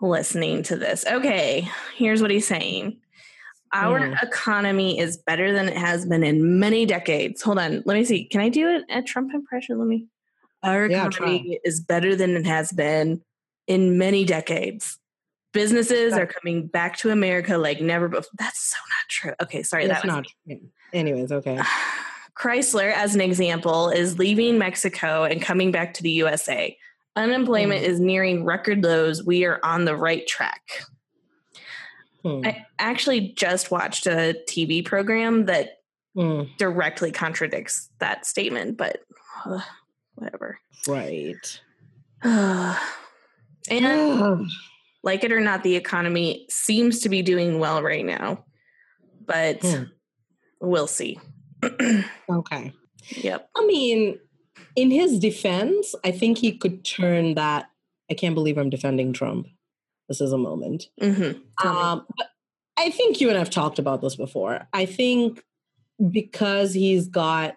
[0.00, 1.04] listening to this.
[1.06, 2.98] Okay, here's what he's saying.
[3.74, 4.22] Our Mm.
[4.22, 7.42] economy is better than it has been in many decades.
[7.42, 8.24] Hold on, let me see.
[8.26, 9.78] Can I do it a Trump impression?
[9.78, 10.06] Let me.
[10.62, 13.20] Our Yeah, economy is better than it has been
[13.66, 14.98] in many decades.
[15.52, 16.20] Businesses Yeah.
[16.22, 18.30] are coming back to America like never before.
[18.38, 19.32] That's so not true.
[19.42, 19.86] Okay, sorry.
[19.86, 20.26] That's that not.
[20.46, 20.56] yeah.
[20.92, 21.58] Anyways, okay.
[22.36, 26.76] Chrysler, as an example, is leaving Mexico and coming back to the USA.
[27.16, 27.88] Unemployment Mm.
[27.88, 29.24] is nearing record lows.
[29.24, 30.62] We are on the right track.
[32.24, 32.40] Hmm.
[32.44, 35.78] I actually just watched a TV program that
[36.16, 36.42] Hmm.
[36.58, 39.00] directly contradicts that statement, but
[39.44, 39.60] uh,
[40.14, 40.58] whatever.
[40.86, 41.60] Right.
[42.22, 42.78] and
[45.02, 48.44] like it or not, the economy seems to be doing well right now,
[49.26, 49.82] but Hmm.
[50.60, 51.18] we'll see.
[52.30, 52.72] okay.
[53.08, 53.48] yep.
[53.56, 54.18] I mean,
[54.76, 57.66] in his defense, I think he could turn that.
[58.10, 59.46] I can't believe I'm defending Trump.
[60.08, 60.88] This is a moment.
[61.00, 61.32] hmm
[61.64, 62.28] Um, but
[62.76, 64.68] I think you and I've talked about this before.
[64.72, 65.42] I think
[66.10, 67.56] because he's got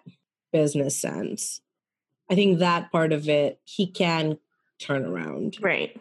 [0.52, 1.60] business sense,
[2.30, 4.38] I think that part of it he can
[4.78, 5.56] turn around.
[5.60, 5.98] right.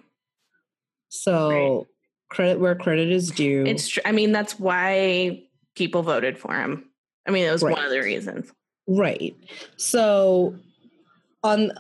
[1.10, 1.88] So
[2.30, 3.66] credit where credit is due.
[3.66, 3.88] It's.
[3.88, 5.43] Tr- I mean, that's why
[5.76, 6.89] people voted for him.
[7.28, 8.52] I mean, it was one of the reasons.
[8.88, 9.36] Right.
[9.78, 10.56] So
[11.43, 11.72] on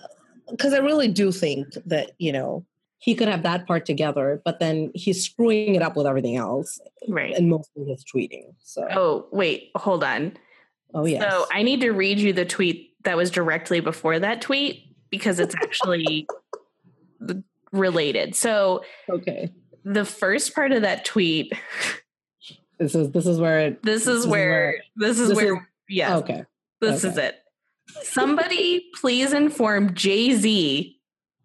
[0.49, 2.65] because I really do think that, you know,
[2.99, 6.79] he could have that part together, but then he's screwing it up with everything else
[7.07, 7.35] Right.
[7.35, 8.55] and mostly his tweeting.
[8.63, 10.35] So Oh, wait, hold on.
[10.93, 11.29] oh yeah.
[11.29, 15.39] So I need to read you the tweet that was directly before that tweet because
[15.39, 16.27] it's actually
[17.71, 18.35] related.
[18.35, 19.51] So Okay.
[19.83, 21.53] the first part of that tweet,
[22.79, 23.81] This is this is where it.
[23.81, 26.43] this is This is where where- this is this where is- yes, Okay.
[26.79, 27.35] this is it.
[28.03, 30.96] Somebody please inform Jay Z.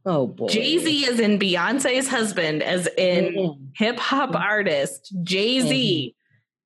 [0.04, 0.48] Oh boy.
[0.48, 3.58] Jay Z is in Beyonce's husband, as in Mhm.
[3.76, 6.14] hip hop artist Jay Z.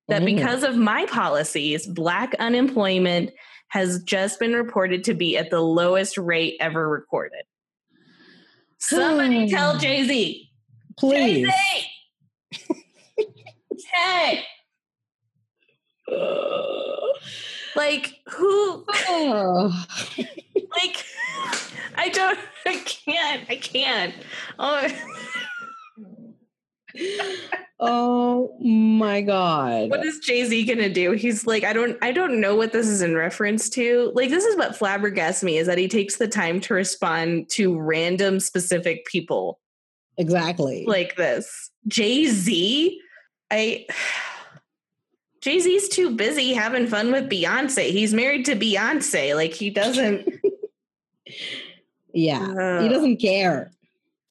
[0.08, 0.36] That Mhm.
[0.36, 3.30] because of my policies, black unemployment
[3.68, 7.42] has just been reported to be at the lowest rate ever recorded.
[8.78, 10.50] Somebody tell Jay Z.
[10.98, 11.48] Please.
[13.92, 14.42] Hey,
[17.76, 18.84] like who?
[18.88, 19.86] Oh.
[20.16, 21.04] Like
[21.96, 22.38] I don't.
[22.66, 23.48] I can't.
[23.48, 24.14] I can't.
[24.58, 24.88] Oh,
[27.80, 29.90] oh my god.
[29.90, 31.12] what is Jay Z gonna do?
[31.12, 31.96] He's like, I don't.
[32.02, 34.12] I don't know what this is in reference to.
[34.14, 37.78] Like, this is what flabbergasts me is that he takes the time to respond to
[37.78, 39.60] random specific people
[40.18, 40.84] exactly.
[40.86, 41.70] like this.
[41.88, 43.00] Jay Z,
[43.50, 43.86] I.
[45.40, 47.90] Jay Z's too busy having fun with Beyonce.
[47.90, 49.34] He's married to Beyonce.
[49.34, 50.28] Like he doesn't.
[52.12, 52.40] yeah.
[52.42, 53.70] Uh, he doesn't care.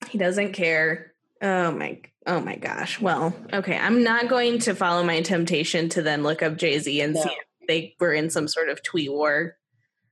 [0.09, 1.13] He doesn't care.
[1.41, 2.01] Oh my.
[2.27, 2.99] Oh my gosh.
[2.99, 3.77] Well, okay.
[3.77, 7.21] I'm not going to follow my temptation to then look up Jay Z and No.
[7.21, 9.57] see if they were in some sort of tweet war.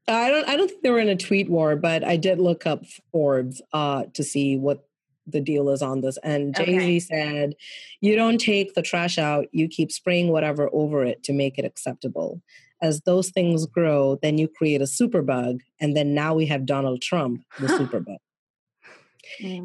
[0.08, 2.68] I don't I don't think they were in a tweet war, but I did look
[2.68, 4.86] up Forbes uh to see what
[5.28, 6.18] the deal is on this.
[6.24, 7.00] And Jay Z Okay.
[7.00, 7.56] said,
[8.02, 11.66] You don't take the trash out, you keep spraying whatever over it to make it
[11.66, 12.42] acceptable.
[12.82, 17.02] As those things grow, then you create a superbug, and then now we have Donald
[17.02, 18.18] Trump, the superbug.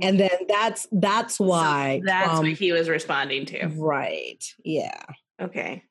[0.03, 3.67] And then that's that's So why that's um, what he was responding to.
[3.77, 4.43] right.
[4.65, 5.03] Yeah.
[5.43, 5.83] Okay.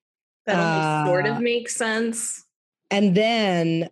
[0.45, 2.45] That only sort Uh, of makes sense.
[2.89, 3.89] And then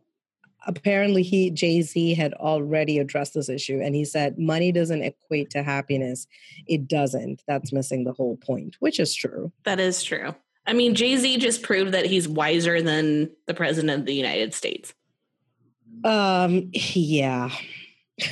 [0.67, 5.63] apparently he Jay-Z had already addressed this issue and he said money doesn't equate to
[5.63, 6.27] happiness.
[6.67, 7.41] It doesn't.
[7.47, 9.51] That's missing the whole point, which is true.
[9.63, 10.33] That is true.
[10.67, 14.53] I mean, Jay Z just proved that he's wiser than the president of the United
[14.53, 14.93] States.
[16.03, 17.49] Um yeah.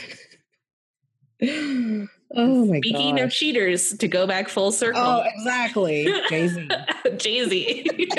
[2.36, 3.26] oh my Speaking god.
[3.26, 6.06] of cheaters, to go back full circle, Oh, exactly.
[6.30, 6.68] Jay-Z.
[7.18, 8.08] Jay Z.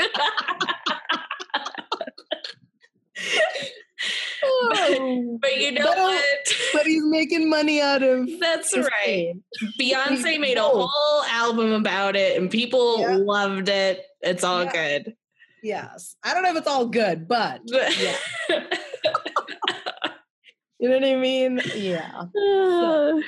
[5.40, 6.24] But you know But- what?
[6.72, 9.34] but he's making money out of That's right.
[9.80, 13.16] Beyonce made a whole album about it, and people Yeah.
[13.16, 14.04] loved it.
[14.22, 14.72] It's all Yeah.
[14.72, 15.14] good.
[15.62, 16.16] Yes.
[16.22, 18.16] I don't know if it's all good, but Yeah.
[20.78, 21.60] you know what I mean?
[21.74, 22.24] Yeah.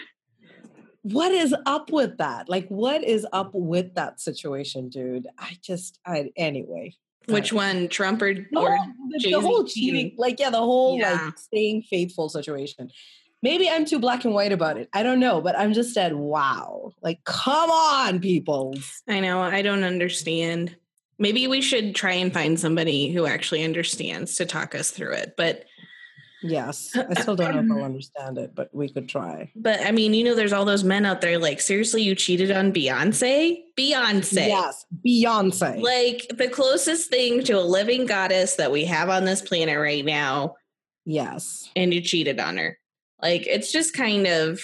[1.03, 2.49] what is up with that?
[2.49, 5.27] Like, what is up with that situation, dude?
[5.39, 6.95] I just, I anyway.
[7.29, 9.95] Which one, Trump or, The or whole, the, the whole cheating?
[9.95, 11.21] cheating, like, yeah, the whole Yeah.
[11.27, 12.91] like staying faithful situation.
[13.43, 14.89] Maybe I'm too black and white about it.
[14.93, 16.93] I don't know, but I'm just said, wow.
[17.03, 18.75] Like, come on, people.
[19.09, 20.75] I know, I don't understand.
[21.19, 25.35] Maybe we should try and find somebody who actually understands to talk us through it.
[25.37, 25.65] But
[26.49, 29.51] Yes, I still don't know if I'll understand it, but we could try.
[29.57, 32.51] but I mean, you know, there's all those men out there like, seriously, you cheated
[32.51, 33.63] on Beyonce?
[33.79, 34.49] Beyonce.
[34.49, 35.81] Yes, Beyonce.
[35.83, 40.05] Like the closest thing to a living goddess that we have on this planet right
[40.05, 40.55] now,
[41.05, 41.71] yes.
[41.77, 42.79] and you cheated on her.
[43.23, 44.61] Like it's just kind of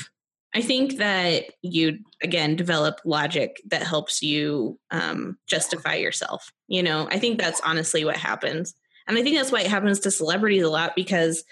[0.54, 6.52] I think that you again develop logic that helps you um, justify yourself.
[6.68, 8.74] You know, I think that's honestly what happens,
[9.06, 11.44] and I think that's why it happens to celebrities a lot because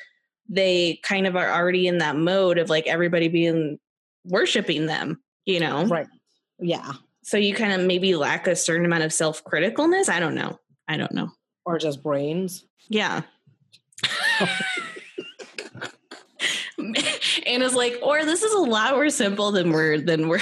[0.52, 3.78] they kind of are already in that mode of like everybody being
[4.26, 5.22] worshiping them.
[5.46, 6.06] You know, Right.
[6.58, 6.92] Yeah.
[7.22, 10.08] so you kind of maybe lack a certain amount of self criticalness.
[10.10, 10.58] I don't know.
[10.88, 11.30] I don't know.
[11.64, 12.66] Or just brains.
[12.88, 13.22] Yeah.
[17.46, 20.40] Anna's like, or this is a lot more simple than we're than we're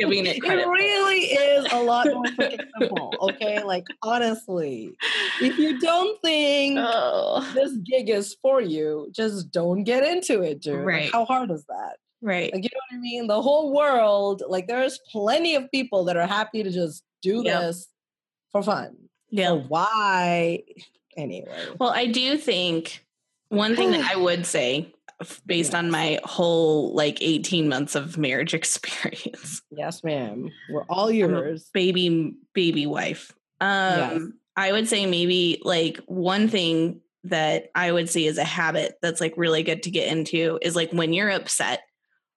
[0.00, 0.64] giving it It credit.
[0.64, 3.14] for." really is a lot more freaking simple.
[3.20, 3.62] Okay.
[3.62, 4.96] Like, honestly,
[5.40, 10.60] if you don't think Oh, this gig is for you, just don't get into it,
[10.62, 10.76] dude.
[10.78, 11.10] Like, Right.
[11.12, 11.96] how hard is that?
[12.22, 12.52] right.
[12.52, 13.26] Like, you know what I mean?
[13.28, 17.60] The whole world, like, there's plenty of people that are happy to just do Yep.
[17.62, 17.88] this
[18.52, 18.94] for fun.
[19.30, 19.46] Yeah.
[19.48, 20.62] So why?
[21.16, 21.48] Anyway.
[21.78, 23.04] Well, I do think
[23.48, 24.92] one thing that I would say,
[25.46, 30.50] based on my whole like 18 months of marriage experience, Yes, ma'am.
[30.70, 31.68] We're all yours.
[31.74, 33.32] baby baby wife.
[33.60, 33.68] Um
[33.98, 34.22] Yes.
[34.56, 39.20] I would say maybe like one thing that I would see as a habit that's
[39.20, 41.80] like really good to get into is like when you're upset,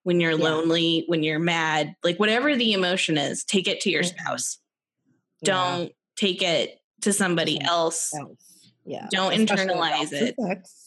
[0.04, 0.44] when you're Yeah.
[0.44, 4.10] lonely, when you're mad, like whatever the emotion is, take it to your Mhm.
[4.20, 4.58] spouse.
[5.42, 5.54] Yeah.
[5.54, 8.14] Don't take it to somebody Somebody else.
[8.14, 8.53] else.
[8.86, 9.08] Yeah.
[9.12, 10.36] Don't internalize it.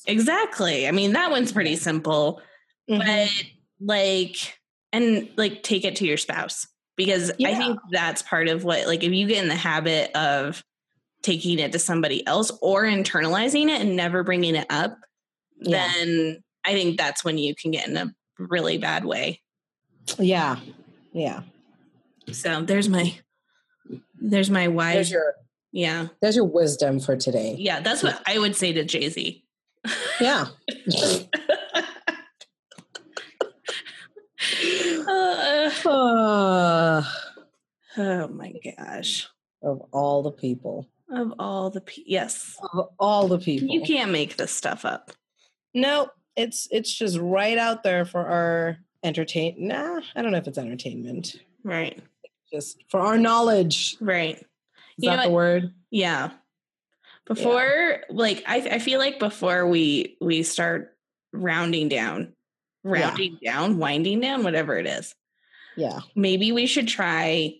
[0.06, 0.86] Exactly.
[0.86, 2.40] I mean, that one's pretty simple,
[2.90, 2.98] Mhm.
[2.98, 3.30] but
[3.80, 4.58] like
[4.92, 6.66] and like take it to your spouse
[6.96, 10.62] because I think that's part of what like if you get in the habit of
[11.22, 14.98] taking it to somebody else or internalizing it and never bringing it up,
[15.60, 15.90] Yeah.
[15.92, 19.40] then I think that's when you can get in a really bad way.
[20.18, 20.58] Yeah.
[21.12, 21.42] Yeah.
[22.32, 23.18] So there's my
[24.20, 25.34] there's my wise There's your
[25.76, 27.54] yeah there's your wisdom for today.
[27.58, 29.44] yeah that's what I would say to Jay Z.
[30.20, 30.46] Yeah.
[35.08, 37.02] Uh, Uh,
[37.98, 39.28] oh my gosh!
[39.62, 40.88] of all the people.
[41.10, 43.68] Of all the pe- yes, Of all the people.
[43.68, 45.12] you can't make this stuff up.
[45.74, 49.54] No, it's it's just right out there for our entertain.
[49.68, 51.36] Nah, I don't know if it's entertainment.
[51.64, 52.00] Right,
[52.52, 53.96] Just for our knowledge.
[54.00, 54.44] Right.
[54.98, 55.74] You know that the word?
[55.90, 56.30] Yeah.
[57.26, 60.96] Before, like, I, I feel like before we we start
[61.32, 62.34] rounding down,
[62.84, 65.14] rounding down, winding down, whatever it is,
[65.76, 66.00] Yeah.
[66.14, 67.56] maybe we should try.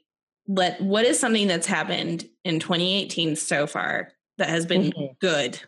[0.49, 5.18] Let what is something that's happened in 2018 so far that has been Mhm.
[5.18, 5.61] good,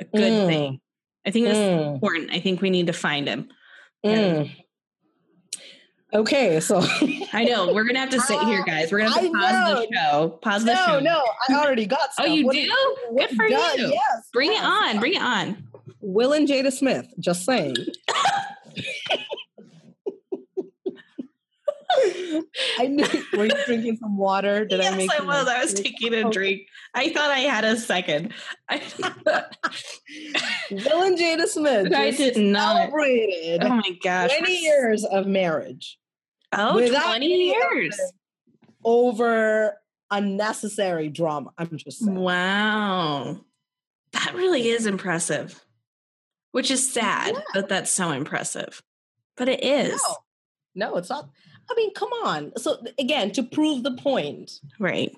[0.00, 0.46] a good Mm.
[0.46, 0.80] thing.
[1.26, 2.30] I think this is Mm, important.
[2.32, 3.50] I think we need to find him.
[4.06, 4.50] mm.
[6.12, 6.80] Okay, so
[7.32, 8.90] I know we're gonna have to sit here, guys.
[8.90, 10.28] We're gonna have to pause the show.
[10.42, 10.98] Pause the no, show.
[11.00, 12.60] no, no, I already got Oh, you What do?
[12.60, 12.70] is-
[13.28, 13.88] Good for Duh, you.
[13.92, 14.28] Yes.
[14.32, 14.62] Bring yes.
[14.62, 14.98] it on.
[15.00, 15.64] Bring it on.
[16.00, 17.06] Will and Jada Smith.
[17.20, 17.76] Just saying.
[22.78, 23.04] I knew.
[23.36, 24.64] Were you drinking some water?
[24.64, 25.48] Did yes, I make I you was.
[25.48, 26.62] I was taking a drink.
[26.94, 28.32] I thought I had a second.
[28.68, 28.80] I,
[30.70, 31.92] Will and Jada Smith.
[31.94, 32.76] I did not.
[32.76, 34.36] Celebrated Oh my gosh.
[34.36, 35.98] 20 years of marriage
[36.52, 37.98] Oh, without 20 any years.
[38.84, 41.50] over unnecessary drama.
[41.58, 42.14] I'm just saying.
[42.16, 43.40] Wow.
[44.12, 45.64] That really is impressive.
[46.52, 47.40] Which is sad Yeah.
[47.54, 48.82] that that's so impressive.
[49.36, 50.00] But it is.
[50.74, 51.30] No, no, it's not.
[51.70, 52.52] I mean, come on.
[52.56, 54.50] So again, to prove the point,
[54.80, 55.14] Right.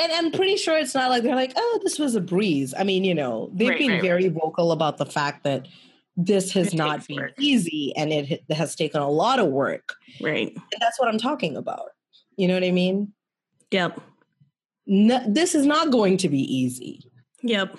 [0.00, 2.74] And I'm pretty sure it's not like they're like, oh, this was a breeze.
[2.78, 5.68] I mean, you know, they've Right, been right, very vocal about the fact that
[6.16, 7.32] this has It not been work.
[7.38, 9.94] easy and it has taken a lot of work.
[10.20, 10.48] Right.
[10.54, 11.90] And that's what I'm talking about.
[12.36, 13.12] You know what I mean?
[13.70, 14.00] Yep.
[14.86, 17.02] No, this is not going to be easy.
[17.42, 17.76] Yep.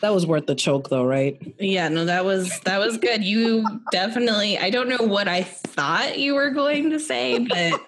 [0.00, 1.38] That was worth the choke, though, right?
[1.58, 3.24] Yeah, no, that was that was good.
[3.24, 7.80] You definitely I don't know what I thought you were going to say, but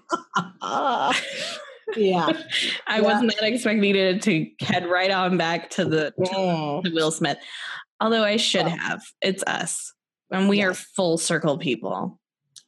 [1.94, 2.32] yeah.
[2.86, 6.84] I was not expecting it to head right on back to the Mm.
[6.84, 7.38] to Will Smith.
[8.00, 9.02] Although I should have.
[9.22, 9.92] It's us.
[10.30, 12.18] And we are full circle people.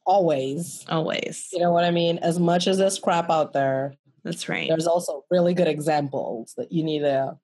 [0.05, 0.85] Always.
[0.89, 1.49] Always.
[1.51, 2.17] You know what I mean?
[2.19, 3.93] As much as there's crap out there,
[4.23, 4.67] That's right.
[4.69, 7.37] there's also really good examples that you need to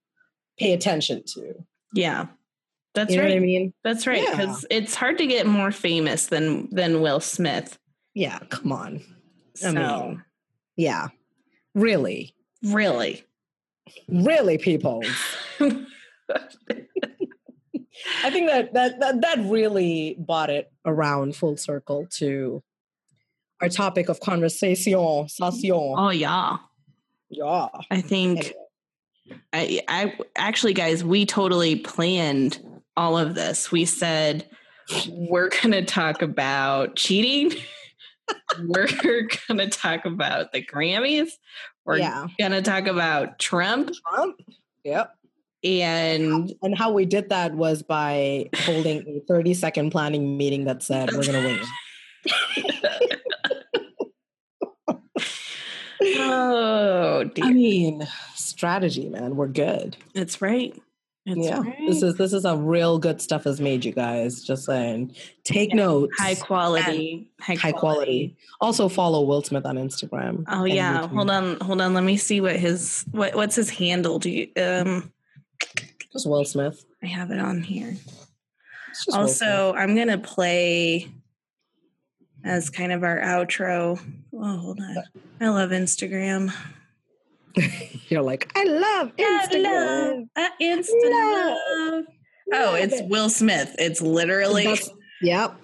[0.57, 1.53] pay attention to.
[1.93, 2.28] Yeah.
[2.95, 3.36] That's you right.
[3.36, 3.73] I mean?
[3.84, 4.23] That's right.
[4.23, 4.32] Yeah.
[4.32, 7.78] Because it's hard to get more famous than than Will Smith.
[8.13, 9.01] Yeah, come on.
[9.57, 10.23] I So mean-
[10.78, 11.09] Yeah.
[11.76, 12.34] Really.
[12.63, 13.23] really.
[14.09, 15.03] Really, people.
[18.23, 22.63] I think that that that, that really brought it around full circle to
[23.61, 25.28] our topic of conversation.
[25.30, 25.71] Session.
[25.73, 26.57] oh yeah.
[27.30, 27.67] Yeah.
[27.91, 28.61] I think Anyway.
[29.53, 32.59] I, I actually, guys, we totally planned
[32.95, 33.71] all of this.
[33.71, 34.47] We said
[35.09, 37.57] we're going to talk about cheating.
[38.63, 38.88] we're
[39.47, 41.30] going to talk about the Grammys.
[41.86, 42.28] We're yeah.
[42.39, 43.91] going to talk about Trump.
[44.09, 44.39] Trump.
[44.84, 45.15] Yep.
[45.63, 50.84] And And how we did that was by holding a 30 second planning meeting that
[50.84, 51.59] said we're gonna win.
[56.19, 57.45] oh, dear.
[57.45, 59.36] I mean, strategy, man.
[59.36, 59.97] We're good.
[60.13, 60.80] That's right.
[61.26, 61.59] That's yeah.
[61.59, 61.76] right.
[61.88, 64.43] This is this is a real good stuff has made you guys.
[64.43, 65.15] Just saying.
[65.43, 65.78] Take Yeah.
[65.78, 66.13] notes.
[66.19, 67.32] high quality.
[67.41, 68.36] High, High quality.
[68.61, 70.43] Also follow Will Smith on Instagram.
[70.47, 71.09] Oh yeah, YouTube.
[71.09, 71.93] hold on, hold on.
[71.95, 74.19] Let me see what his what what's his handle.
[74.19, 75.11] Do you um
[76.13, 76.86] Just Will Smith.
[77.01, 77.95] I have it on here.
[78.91, 79.49] It's just Will Smith.
[79.49, 81.07] Also, I'm gonna play
[82.43, 83.99] as kind of our outro.
[84.32, 84.97] Oh, hold on.
[85.41, 86.53] I love Instagram.
[88.10, 90.28] You're like, I love Instagram.
[90.36, 91.58] Uh, Insta Love.
[91.78, 92.03] love.
[92.53, 93.01] Oh, it's.
[93.03, 93.76] Will Smith.
[93.80, 94.89] It's literally That's-
[95.22, 95.56] Yep.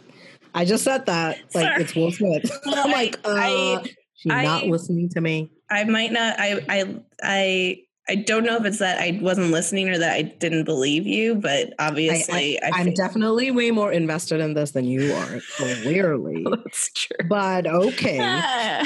[0.54, 1.38] I just said that.
[1.54, 1.82] Like Sorry.
[1.84, 2.50] it's Will Smith.
[2.66, 3.84] Well, I'm I- like, uh, I-
[4.16, 5.52] she's not listening to me.
[5.70, 7.78] I might not I I I
[8.10, 11.36] I don't know if it's that I wasn't listening or that I didn't believe you,
[11.36, 16.44] but obviously I, I, am definitely way more invested in this than you are, clearly.
[16.50, 17.28] that's true.
[17.30, 18.84] but okay.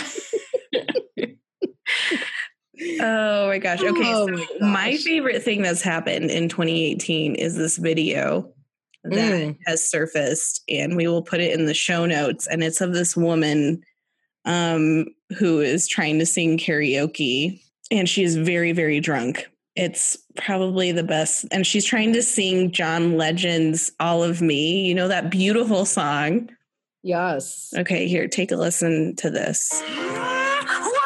[3.01, 3.82] Oh my gosh.
[3.82, 4.13] Okay.
[4.13, 8.51] Oh so my my favorite thing that's happened in 2018 is this video
[9.03, 9.57] that Mm.
[9.67, 12.47] has surfaced, and we will put it in the show notes.
[12.47, 13.84] And it's of this woman
[14.45, 15.05] um,
[15.38, 17.61] who is trying to sing karaoke,
[17.91, 19.47] and she is very, very drunk.
[19.76, 21.45] It's probably the best.
[21.51, 24.86] And she's trying to sing John Legend's All of Me.
[24.88, 26.49] You know, that beautiful song.
[27.03, 27.73] Yes.
[27.78, 29.84] Okay, here, take a listen to this.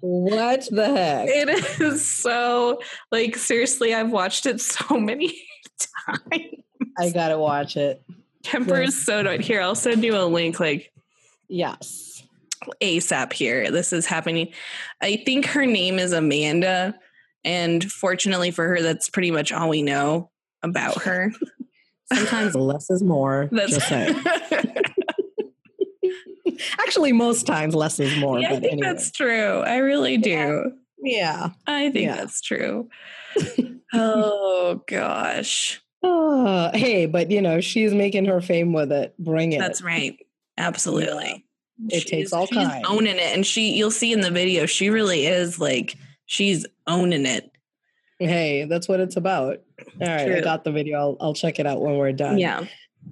[0.00, 1.28] what the heck?
[1.28, 1.48] It
[1.80, 2.80] is so
[3.10, 5.28] like seriously, I've watched it so many
[6.06, 6.44] times.
[6.98, 8.02] I gotta watch it.
[8.44, 8.90] Kemper Yes.
[8.94, 9.60] is so not here.
[9.60, 10.92] I'll send you a link like
[11.48, 12.22] Yes.
[12.82, 13.70] ASAP here.
[13.70, 14.52] This is happening.
[15.00, 16.98] I think her name is Amanda.
[17.44, 20.30] And fortunately for her, that's pretty much all we know
[20.62, 21.32] about her.
[22.12, 23.48] Sometimes less is more.
[23.52, 24.16] That's just saying.
[26.78, 28.38] Actually, most times less is more.
[28.38, 28.88] yeah, I think anyway.
[28.88, 29.60] that's true.
[29.60, 30.72] I really do.
[31.02, 31.50] yeah.
[31.66, 32.16] I think Yeah.
[32.16, 32.88] that's true.
[33.92, 35.82] oh gosh.
[36.02, 39.14] Uh, hey, but you know, she's making her fame with it.
[39.18, 39.58] Bring it.
[39.58, 40.16] That's right.
[40.56, 41.44] Absolutely.
[41.88, 42.86] It takes all she's kinds.
[42.88, 43.34] owning it.
[43.34, 45.96] And she you'll see in the video, she really is like
[46.26, 47.50] she's owning it.
[48.18, 49.60] Hey, that's what it's about.
[50.00, 50.98] All right, I got the video.
[50.98, 52.38] I'll, I'll check it out when we're done.
[52.38, 52.64] Yeah.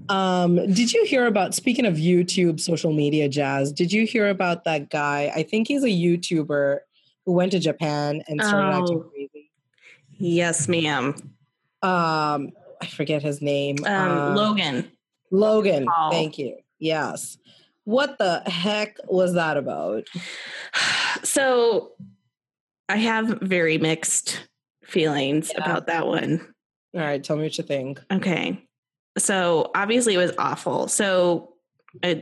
[0.09, 3.73] Um, did you hear about speaking of YouTube social media jazz?
[3.73, 5.31] Did you hear about that guy?
[5.35, 6.79] I think he's a YouTuber
[7.27, 9.11] who went to Japan and started acting Oh.
[9.11, 9.51] crazy.
[10.19, 11.15] Yes, ma'am.
[11.83, 13.77] Um, I forget his name.
[13.85, 14.91] Um, Logan.
[15.31, 15.87] Logan.
[15.87, 16.11] Paul.
[16.11, 16.57] Thank you.
[16.79, 17.39] Yes.
[17.85, 20.05] What the heck was that about?
[21.23, 21.93] So
[22.89, 24.47] I have very mixed
[24.87, 25.65] feelings Yeah.
[25.65, 26.41] about that one.
[26.95, 28.01] All right, tell me what you think.
[28.13, 28.61] Okay.
[29.19, 30.89] So obviously it was awful.
[30.89, 31.51] So
[32.05, 32.17] a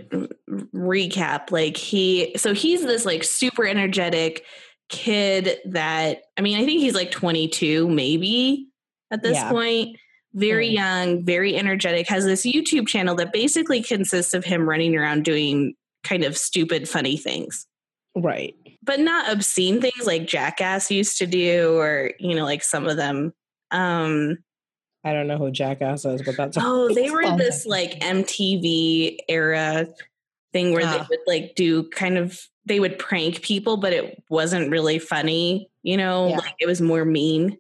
[0.75, 4.45] recap like he so he's this like super energetic
[4.91, 8.69] kid that I mean I think he's like 22 maybe
[9.11, 9.51] at this Yeah.
[9.51, 9.97] point
[10.35, 10.73] very Mm.
[10.75, 15.73] young very energetic has this YouTube channel that basically consists of him running around doing
[16.05, 17.67] kind of stupid funny things
[18.15, 18.55] Right.
[18.83, 22.97] But not obscene things like Jackass used to do or you know like some of
[22.97, 23.33] them
[23.71, 24.39] um
[25.05, 29.17] I don't know who Jackass is, but that's Oh, they were Sounds this like MTV
[29.29, 29.89] era
[30.53, 31.07] thing where they Ah.
[31.11, 35.97] would like do kind of they would prank people, but it wasn't really funny, you
[35.97, 36.37] know, Yeah.
[36.39, 37.59] like it was more mean.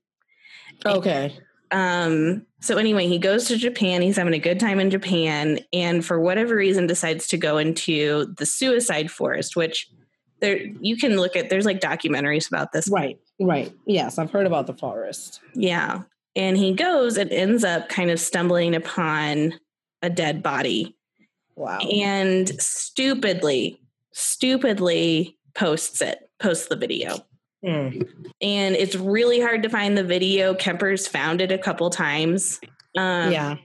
[0.86, 1.36] okay.
[1.72, 6.04] Um so anyway, he goes to Japan, he's having a good time in Japan, and
[6.04, 9.88] for whatever reason decides to go into the suicide forest, which
[10.42, 12.88] there you can look at there's like documentaries about this.
[12.88, 13.18] Right.
[13.40, 13.72] Right.
[13.86, 15.40] Yes, I've heard about the forest.
[15.54, 16.02] Yeah.
[16.36, 19.54] And he goes and ends up kind of stumbling upon
[20.02, 20.96] a dead body.
[21.54, 21.80] Wow.
[21.80, 23.78] and stupidly,
[24.12, 27.18] stupidly posts it, posts the video.
[27.64, 28.08] Mm.
[28.40, 30.54] And it's really hard to find the video.
[30.54, 32.58] Kemper's found it a couple times.
[32.96, 33.56] Um, yeah.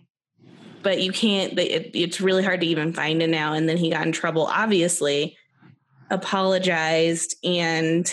[0.84, 3.54] But you can't, it, it's really hard to even find it now.
[3.54, 5.37] And then he got in trouble, obviously,
[6.10, 7.36] apologized.
[7.44, 8.12] And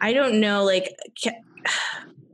[0.00, 0.96] I don't know, like,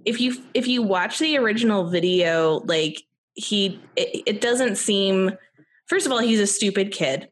[0.05, 3.03] if you if you watch the original video like
[3.35, 5.31] he it, it doesn't seem
[5.87, 7.29] first of all he's a stupid kid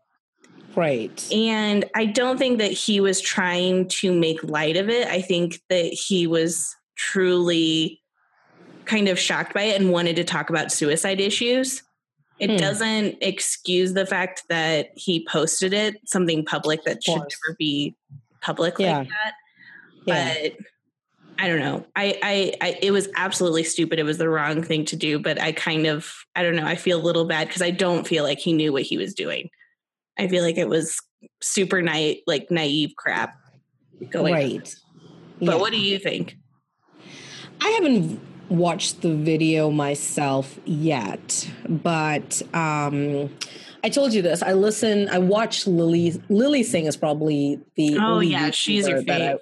[0.77, 1.27] Right.
[1.33, 5.09] and I don't think that he was trying to make light of it.
[5.09, 8.01] I think that he was truly
[8.85, 11.83] kind of shocked by it and wanted to talk about suicide issues.
[12.41, 12.57] It Hmm.
[12.57, 17.95] doesn't excuse the fact that he posted it, something public that should never be
[18.41, 18.99] public Yeah.
[18.99, 19.35] like that.
[20.07, 20.35] Yeah.
[20.35, 20.53] But
[21.39, 21.87] I don't know.
[21.97, 23.99] I, I, I, it was absolutely stupid.
[23.99, 25.19] It was the wrong thing to do.
[25.19, 26.67] But I kind of, I don't know.
[26.67, 29.15] I feel a little bad because I don't feel like he knew what he was
[29.15, 29.51] doing.
[30.19, 30.99] I feel like it was
[31.43, 33.35] super naive, like naive crap
[34.11, 34.35] going.
[34.35, 34.41] on.
[34.41, 34.75] right.
[35.39, 35.55] But Yeah.
[35.57, 36.37] what do you think?
[37.63, 38.21] I haven't
[38.51, 43.31] watched the video myself yet, but um,
[43.83, 44.43] I told you this.
[44.43, 45.09] I listen.
[45.09, 46.21] I watch Lilly.
[46.29, 47.97] Lilly Singh is probably the.
[47.99, 49.39] Oh only yeah, she's your YouTuber that I- fave.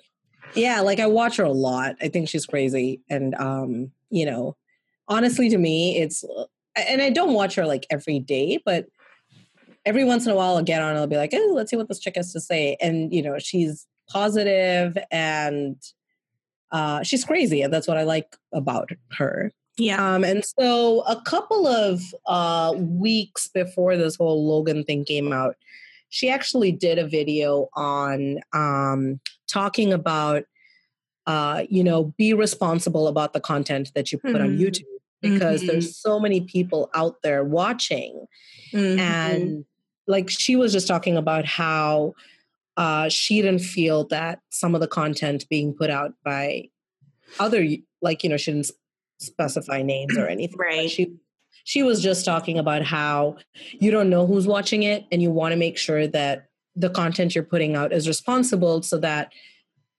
[0.54, 1.96] yeah, like I watch her a lot.
[2.00, 4.56] I think she's crazy, and um, you know,
[5.08, 6.24] honestly, to me, it's
[6.76, 8.86] and I don't watch her like every day, but
[9.84, 11.76] every once in a while I'll get on and I'll be like, oh, let's see
[11.76, 12.76] what this chick has to say.
[12.80, 15.76] And, you know, she's positive and
[16.72, 17.62] uh, she's crazy.
[17.62, 19.52] And that's what I like about her.
[19.78, 20.14] Yeah.
[20.14, 25.56] Um, and so a couple of uh, weeks before this whole Logan thing came out,
[26.08, 30.44] she actually did a video on um, talking about,
[31.26, 34.60] uh, you know, be responsible about the content that you put on Mhm.
[34.60, 34.84] YouTube
[35.20, 35.66] because Mhm.
[35.66, 38.26] there's so many people out there watching
[38.72, 38.98] Mhm.
[38.98, 39.64] and
[40.06, 42.14] like she was just talking about how
[42.78, 46.68] uh, she didn't feel that some of the content being put out by
[47.40, 47.66] other
[48.00, 48.70] like you know she didn't
[49.20, 50.88] specify names or anything Right.
[50.90, 51.12] she
[51.64, 53.36] she was just talking about how
[53.80, 57.34] you don't know who's watching it and you want to make sure that the content
[57.34, 59.32] you're putting out is responsible so that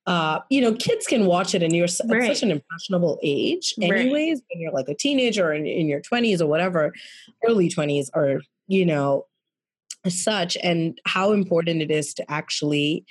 [0.08, 2.28] uh, you know kids can watch it and you're Right.
[2.28, 3.92] such an impressionable age Right.
[3.92, 6.94] anyways when you're like a teenager or in, in your 20s or whatever
[7.46, 9.26] early 20s or you know
[10.08, 13.06] such and how important it is to actually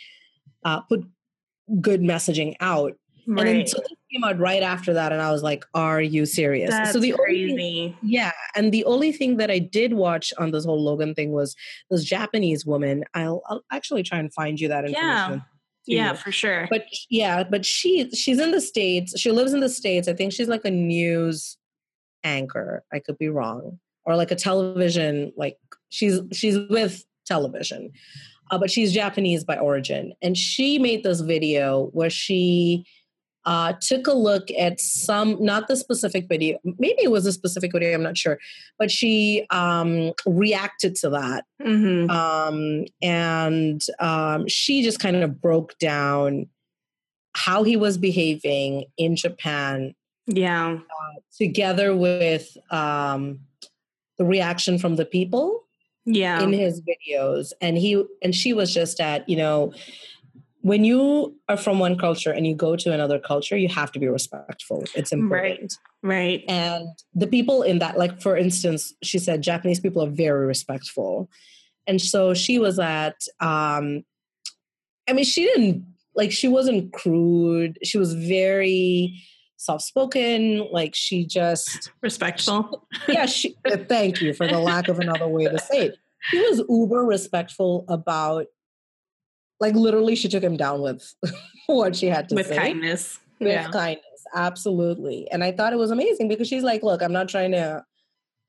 [0.64, 1.04] uh, put
[1.80, 2.94] good messaging out
[3.26, 3.68] and then right.
[3.68, 6.92] so this came out right after that and i was like are you serious That's
[6.92, 10.64] so the only thing- yeah, and the only thing that I did watch on this
[10.64, 11.54] whole Logan thing was
[11.90, 13.04] this Japanese woman.
[13.14, 15.42] I'll, I'll actually try and find you that information.
[15.86, 16.10] Yeah.
[16.10, 16.66] Yeah, for sure.
[16.68, 19.18] But yeah, but she she's in the states.
[19.18, 20.06] She lives in the states.
[20.06, 21.56] I think she's like a news
[22.24, 22.84] anchor.
[22.92, 23.78] I could be wrong,
[24.08, 25.32] or like a television.
[25.36, 25.58] Like
[25.90, 27.92] she's she's with television,
[28.50, 32.84] uh, but she's Japanese by origin, and she made this video where she
[33.44, 37.72] uh, took a look at some, not the specific video, maybe it was a specific
[37.72, 38.38] video, I'm not sure,
[38.78, 41.44] but she um, reacted to that.
[41.62, 42.10] Mhm.
[42.10, 46.46] Um, and um, she just kind of broke down
[47.32, 49.94] how he was behaving in Japan
[50.26, 50.78] yeah.
[51.34, 53.40] together with um,
[54.18, 55.64] the reaction from the people
[56.04, 56.42] Yeah.
[56.42, 57.52] in his videos.
[57.60, 59.72] And he and she was just at you know
[60.62, 63.98] when you are from one culture and you go to another culture you have to
[64.00, 64.84] be respectful.
[64.94, 65.74] It's important.
[66.02, 66.44] Right.
[66.48, 71.28] and the people in that like for instance she said japanese people are very respectful.
[71.86, 74.04] And so she was at um
[75.08, 77.78] i mean she didn't like she wasn't crude.
[77.84, 79.22] She was very
[79.58, 82.86] soft spoken like she just Respectful.
[83.08, 85.98] yeah, she, uh, thank you for the lack of another way to say it.
[86.30, 88.46] She was uber respectful about,
[89.60, 91.14] like, literally, she took him down with
[91.66, 92.36] what she had to say.
[92.36, 92.56] With say.
[92.56, 93.20] kindness.
[93.40, 93.70] With yeah.
[93.70, 95.30] kindness, absolutely.
[95.30, 97.84] And I thought it was amazing because she's like, look, I'm not trying to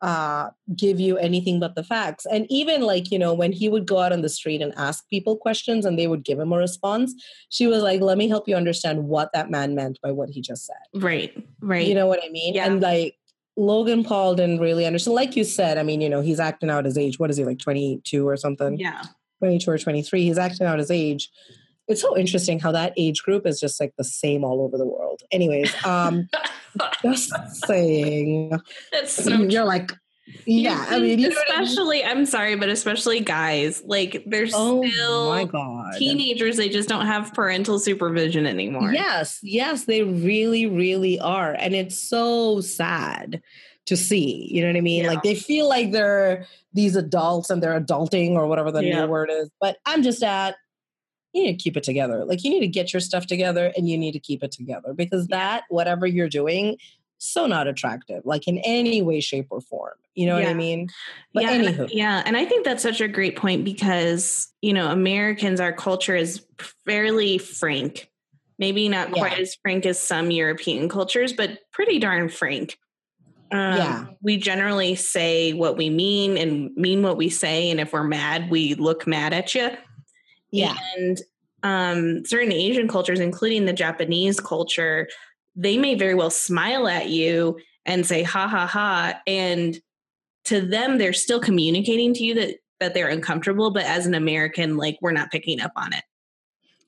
[0.01, 3.85] uh give you anything but the facts and even like you know when he would
[3.85, 6.57] go out on the street and ask people questions and they would give him a
[6.57, 7.13] response
[7.49, 10.39] she was like let me help you understand what that man meant by what he
[10.41, 11.31] just said Right.
[11.59, 11.85] Right.
[11.85, 12.53] you know what I mean?
[12.55, 12.65] Yeah.
[12.65, 13.15] And like
[13.57, 15.15] Logan Paul didn't really understand.
[15.15, 17.19] Like you said, I mean, you know, he's acting out his age.
[17.19, 18.77] What is he like, twenty two or something?
[18.79, 19.03] yeah.
[19.39, 20.23] twenty two or twenty three.
[20.23, 21.29] He's acting out his age.
[21.89, 24.85] It's so interesting how that age group is just like the same all over the
[24.85, 25.21] world.
[25.31, 26.29] Anyways, um,
[27.01, 27.33] just
[27.65, 28.51] saying,
[28.91, 29.91] That's so you're like,
[30.45, 30.85] yeah.
[30.87, 31.31] I mean, know I mean?
[31.31, 36.57] especially, I'm sorry, but especially guys, like they're Oh still my god, teenagers.
[36.57, 38.93] They just don't have parental supervision anymore.
[38.93, 41.53] Yes, yes, they really, really are.
[41.53, 43.41] And it's so sad
[43.87, 44.47] to see.
[44.51, 45.03] You know what I mean?
[45.05, 45.09] Yeah.
[45.09, 49.05] Like they feel like they're these adults and they're adulting or whatever the Yeah.
[49.05, 49.49] new word is.
[49.59, 50.55] But I'm just at,
[51.33, 52.25] you need to keep it together.
[52.25, 54.93] Like you need to get your stuff together and you need to keep it together
[54.93, 56.77] because that, whatever you're doing,
[57.19, 59.93] so not attractive, like in any way, shape, or form.
[60.15, 60.89] You know what I mean?
[61.33, 64.73] But yeah, and I- yeah, and I think that's such a great point because you
[64.73, 66.45] know Americans, our culture is
[66.85, 68.09] fairly frank.
[68.57, 69.43] Maybe not quite Yeah.
[69.43, 72.77] as frank as some European cultures, but pretty darn frank.
[73.51, 74.05] Um, Yeah.
[74.21, 78.49] we generally say what we mean and mean what we say, and if we're mad,
[78.49, 79.71] we look mad at you.
[80.51, 80.75] Yeah.
[80.97, 81.21] And
[81.63, 85.07] um, certain Asian cultures, including the Japanese culture,
[85.55, 89.19] they may very well smile at you and say ha ha ha.
[89.27, 89.79] And
[90.45, 93.71] to them, they're still communicating to you that, that they're uncomfortable.
[93.71, 96.03] But as an American, like we're not picking up on it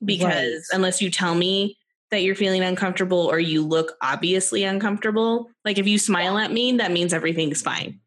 [0.04, 0.76] because Right.
[0.76, 1.76] unless you tell me
[2.10, 6.72] that you're feeling uncomfortable or you look obviously uncomfortable, like if you smile at me,
[6.72, 8.00] that means everything's fine.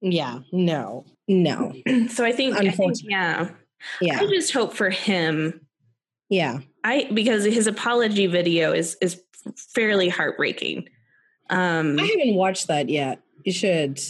[0.00, 0.40] Yeah.
[0.52, 1.04] No.
[1.28, 1.72] No.
[2.08, 3.50] so I think, I think yeah,
[4.00, 4.18] Yeah.
[4.20, 5.60] I just hope for him
[6.28, 6.60] Yeah.
[6.84, 9.20] I because his apology video is is
[9.74, 10.88] fairly heartbreaking.
[11.50, 13.20] Um I haven't watched that yet.
[13.44, 14.00] You should.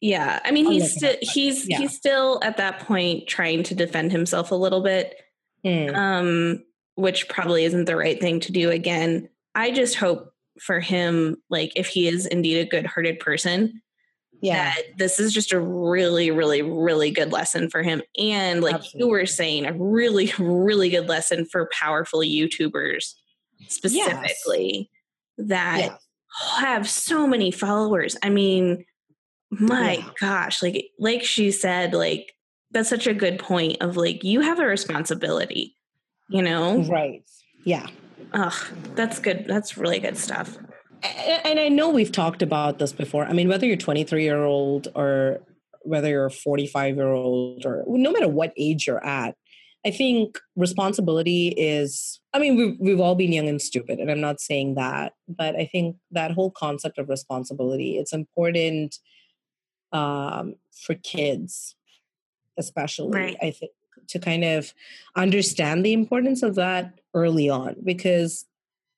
[0.00, 1.78] yeah, I mean I'll he's still he's yeah.
[1.78, 5.14] he's still at that point trying to defend himself a little bit.
[5.64, 5.94] Hmm.
[5.94, 6.64] Um
[6.94, 9.28] which probably isn't the right thing to do again.
[9.54, 13.80] I just hope for him like if he is indeed a good-hearted person
[14.40, 14.72] Yeah.
[14.74, 18.02] that this is just a really, really, really good lesson for him.
[18.18, 23.14] And like you were saying, a really, really good lesson for powerful YouTubers
[23.66, 24.90] specifically
[25.38, 25.96] that Yeah.
[26.58, 28.16] have so many followers.
[28.22, 28.84] I mean,
[29.50, 30.10] my Yeah.
[30.20, 32.32] gosh, like like she said, like
[32.70, 35.74] that's such a good point of like you have a responsibility,
[36.28, 36.82] you know?
[36.82, 37.22] Right.
[37.64, 37.86] Yeah.
[38.34, 38.52] Ugh,
[38.94, 39.46] that's good.
[39.48, 40.56] That's really good stuff.
[41.02, 43.24] And I know we've talked about this before.
[43.24, 45.40] I mean, whether you're 23 year old or
[45.82, 49.36] whether you're 45 year old or no matter what age you're at,
[49.86, 54.20] I think responsibility is, I mean, we've, we've all been young and stupid, and I'm
[54.20, 58.98] not saying that, but I think that whole concept of responsibility, it's important
[59.92, 61.76] um, for kids,
[62.58, 63.36] especially, Right.
[63.40, 63.72] I think,
[64.08, 64.72] to kind of
[65.16, 68.46] understand the importance of that early on because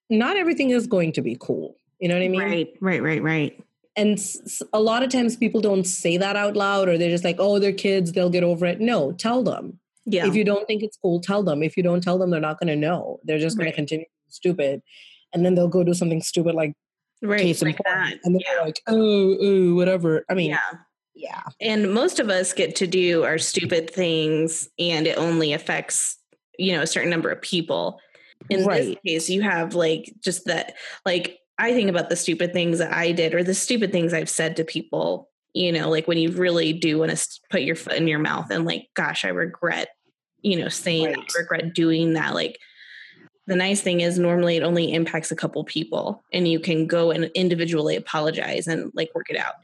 [0.09, 1.77] not everything is going to be cool.
[2.01, 2.40] You know what I mean?
[2.40, 3.64] right, right, right, right.
[3.97, 7.24] and s- a lot of times people don't say that out loud or they're just
[7.24, 10.27] like oh they're kids they'll get over it no tell them Yeah.
[10.27, 12.59] if you don't think it's cool tell them if you don't tell them they're not
[12.59, 13.72] going to know they're just going Right.
[13.72, 14.81] to continue stupid
[15.35, 16.72] and then they'll go do something stupid like
[17.22, 18.14] right, case like that.
[18.24, 18.52] and then Yeah.
[18.55, 20.70] they're like oh oh whatever i mean yeah.
[21.14, 26.16] yeah And most of us get to do our stupid things and it only affects,
[26.59, 28.01] you know, a certain number of people.
[28.48, 30.74] In this case, you have like just that
[31.05, 34.31] like I think about the stupid things that I did or the stupid things I've
[34.31, 37.93] said to people, you know, like when you really do want to put your foot
[37.95, 39.89] in your mouth and like, gosh, I regret,
[40.41, 41.32] you know, saying that, Right.
[41.37, 42.35] I regret doing that.
[42.35, 42.59] Like
[43.47, 47.11] the nice thing is normally it only impacts a couple people and you can go
[47.11, 49.55] and individually apologize and like work it out.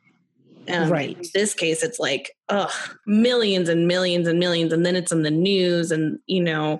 [0.68, 1.16] Um, Right.
[1.16, 2.72] In this case, it's like, ugh,
[3.06, 4.72] millions and millions and millions.
[4.72, 6.78] And then it's in the news and, you know,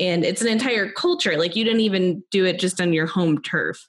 [0.00, 1.36] and it's an entire culture.
[1.36, 3.86] Like you didn't even do it just on your home turf.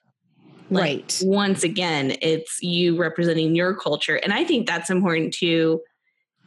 [0.72, 4.16] Like, right Once again, it's you representing your culture.
[4.16, 5.82] And I think that's important too,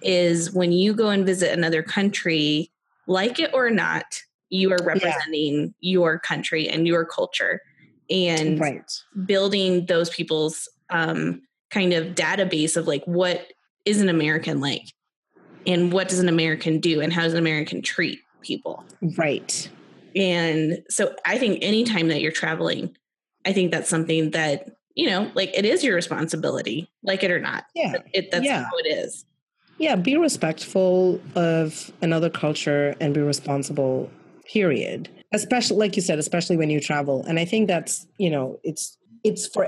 [0.02, 2.72] is when you go and visit another country,
[3.06, 4.04] like it or not,
[4.48, 7.60] you are representing your country and your culture.
[8.10, 8.90] And right
[9.24, 13.52] building those people's um, kind of database of like what
[13.84, 14.86] is an American like
[15.66, 18.84] and what does an American do and how does an American treat people.
[19.16, 19.68] right
[20.14, 22.94] And so I think anytime that you're traveling,
[23.44, 27.38] I think that's something that, you know, like it is your responsibility, like it or
[27.40, 27.64] not.
[27.74, 28.64] yeah It, that's Yeah.
[28.64, 29.24] how it is.
[29.78, 34.08] yeah be respectful of another culture and be responsible
[34.46, 38.60] period especially like you said especially when you travel and i think that's you know
[38.62, 39.64] it's it's for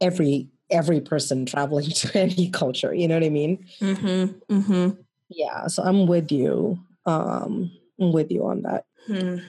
[0.00, 4.54] every every person traveling to any culture you know what i mean Mm-hmm.
[4.56, 5.00] Mm-hmm.
[5.28, 7.70] yeah so i'm with you um
[8.00, 8.84] i'm with you on that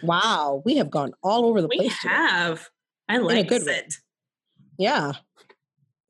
[0.03, 2.69] wow we have gone all over the We place have.
[3.09, 3.73] I like good way.
[3.73, 3.93] it.
[4.77, 5.13] yeah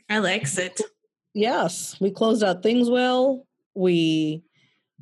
[0.10, 0.82] I likes it.
[1.34, 3.46] yes we closed out things well
[3.76, 4.44] we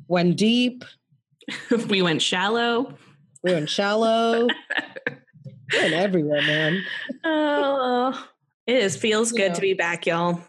[0.08, 0.84] went deep
[1.88, 2.94] we went shallow.
[3.42, 4.46] we went shallow
[5.72, 6.82] we went everywhere man
[7.24, 8.28] Oh,
[8.66, 10.40] it is feels good to be back, y'all.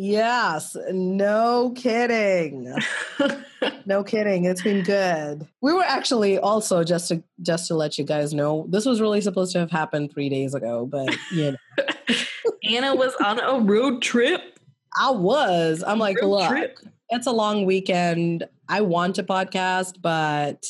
[0.00, 2.72] Yes, no kidding.
[3.86, 4.44] No kidding.
[4.44, 5.48] It's been good.
[5.62, 9.20] We were actually also just to just to let you guys know, this was really
[9.22, 11.84] supposed to have happened 3 days ago, but you know,
[12.70, 14.60] Anna was on a road trip.
[14.96, 15.82] I was.
[15.84, 16.78] I'm like, Road look, trip.
[17.08, 18.44] it's a long weekend.
[18.68, 20.66] I want to podcast, but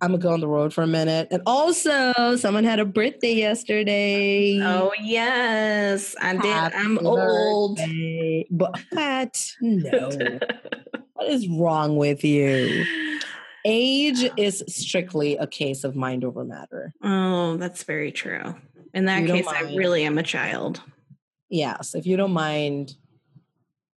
[0.00, 1.28] I'm gonna go on the road for a minute.
[1.30, 4.60] And also, someone had a birthday yesterday.
[4.62, 6.44] Oh yes, I did.
[6.74, 7.80] I'm old.
[8.50, 9.52] But what?
[9.60, 10.08] No.
[11.14, 12.84] what is wrong with you?
[13.64, 16.92] Age is strictly a case of mind over matter.
[17.02, 18.54] oh, that's very true.
[18.94, 20.80] In that case, I really am a child.
[21.50, 22.94] Yes, if you don't mind,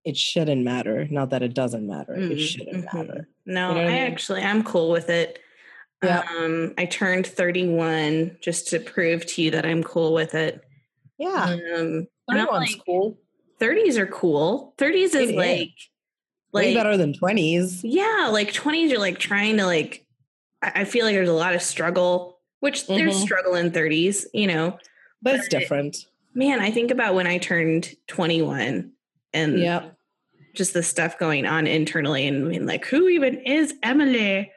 [0.03, 1.07] it shouldn't matter.
[1.11, 2.15] Not that it doesn't matter.
[2.15, 2.93] It Mhm, shouldn't mhm.
[2.93, 3.27] matter.
[3.45, 4.11] No, You know I I mean?
[4.13, 5.39] actually I'm cool with it.
[6.03, 6.23] Yeah.
[6.37, 10.63] Um, I turned 31 just to prove to you that I'm cool with it.
[11.19, 11.43] Yeah.
[11.75, 13.17] Um, 31's like, cool.
[13.59, 14.73] 30s are cool.
[14.77, 15.35] 30s is It is.
[15.35, 15.71] like
[16.53, 17.81] Way like better than 20s.
[17.83, 20.05] yeah, like 20s you're like trying to like
[20.63, 23.21] I I feel like there's a lot of struggle, which there's Mhm.
[23.21, 24.77] struggle in 30s, you know.
[25.21, 25.97] But it's But- different.
[26.33, 28.91] Man, I think about when I turned 21
[29.33, 29.89] and Yeah.
[30.55, 34.51] just the stuff going on internally and being like, who even is Emily?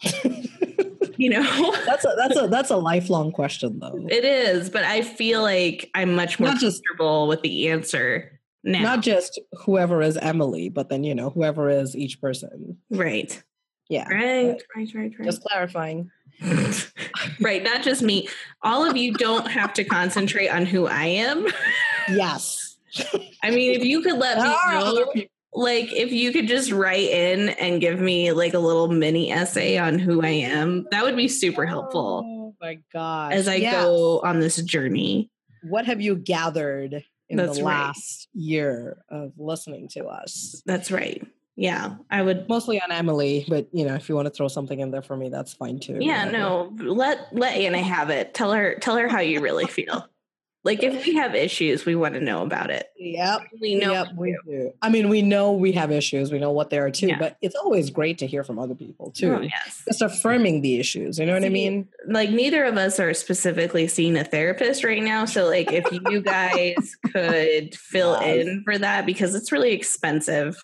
[1.16, 1.72] You know?
[1.86, 4.06] That's a that's a that's a lifelong question though.
[4.10, 8.40] it is, but I feel like I'm much more Not just- comfortable with the answer
[8.64, 8.80] now.
[8.82, 12.78] Not just whoever is Emily, but then you know, whoever is each person.
[12.90, 13.42] right.
[13.90, 14.08] Yeah.
[14.08, 15.24] Right, right, right, right.
[15.26, 16.10] Just clarifying.
[17.40, 18.28] right, not just me.
[18.62, 21.46] All of you don't have to concentrate on who I am.
[22.08, 22.78] Yes.
[23.42, 25.33] I mean, if you could let me There other know, people.
[25.54, 29.78] Like, if you could just write in and give me like a little mini essay
[29.78, 33.32] on who I am, that would be super helpful Oh my gosh.
[33.34, 33.84] as I Yes.
[33.84, 35.30] go on this journey.
[35.62, 37.86] What have you gathered in That's the right.
[37.86, 40.62] last year of listening to us?
[40.66, 41.26] That's right.
[41.56, 42.48] Yeah, I would.
[42.48, 45.16] Mostly on Emily, but you know, if you want to throw something in there for
[45.16, 45.98] me, that's fine too.
[46.00, 46.74] Yeah, no.
[46.80, 48.34] Let let Anna have it.
[48.34, 50.04] Tell her tell her how you really feel.
[50.64, 52.86] Like if we have issues, we want to know about it.
[52.96, 53.40] Yep.
[53.60, 53.92] We know.
[53.92, 54.72] yep, we do.
[54.80, 56.32] I mean, we know we have issues.
[56.32, 57.18] We know what they are too, Yeah.
[57.18, 59.34] but it's always great to hear from other people too.
[59.34, 59.82] Oh, yes.
[59.86, 61.18] Just affirming the issues.
[61.18, 61.88] You know what I mean?
[62.08, 66.20] like neither of us are specifically seeing a therapist right now so like if you
[66.22, 68.46] guys could fill Yes.
[68.46, 70.56] in for that because it's really expensive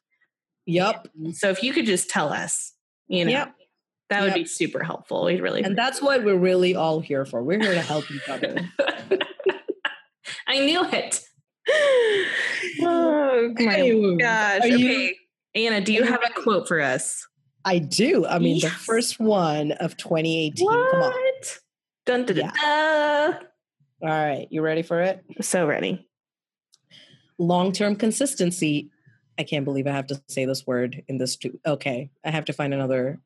[0.66, 1.08] Yep.
[1.32, 2.72] so if you could just tell us
[3.08, 3.54] you know Yep.
[4.10, 4.34] that would Yep.
[4.36, 7.42] be super helpful we'd really And that's what we're really all here for.
[7.42, 8.56] We're here to help each other.
[10.46, 11.20] i knew it
[12.82, 15.14] oh my gosh are you-
[15.54, 17.26] anna do you have a quote for us
[17.62, 18.24] I do.
[18.24, 20.66] I mean, the first one of 2018.
[20.66, 20.98] Come on.
[20.98, 21.58] what
[22.06, 22.52] dun, dun, dun, Yeah.
[23.32, 23.34] dun.
[24.02, 24.46] All right.
[24.50, 25.22] You ready for it?
[25.42, 26.08] so ready
[27.38, 28.90] Long term consistency.
[29.38, 31.36] I can't believe I have to say this word in this.
[31.36, 31.60] Too.
[31.66, 32.10] Okay.
[32.24, 33.20] I have to find another.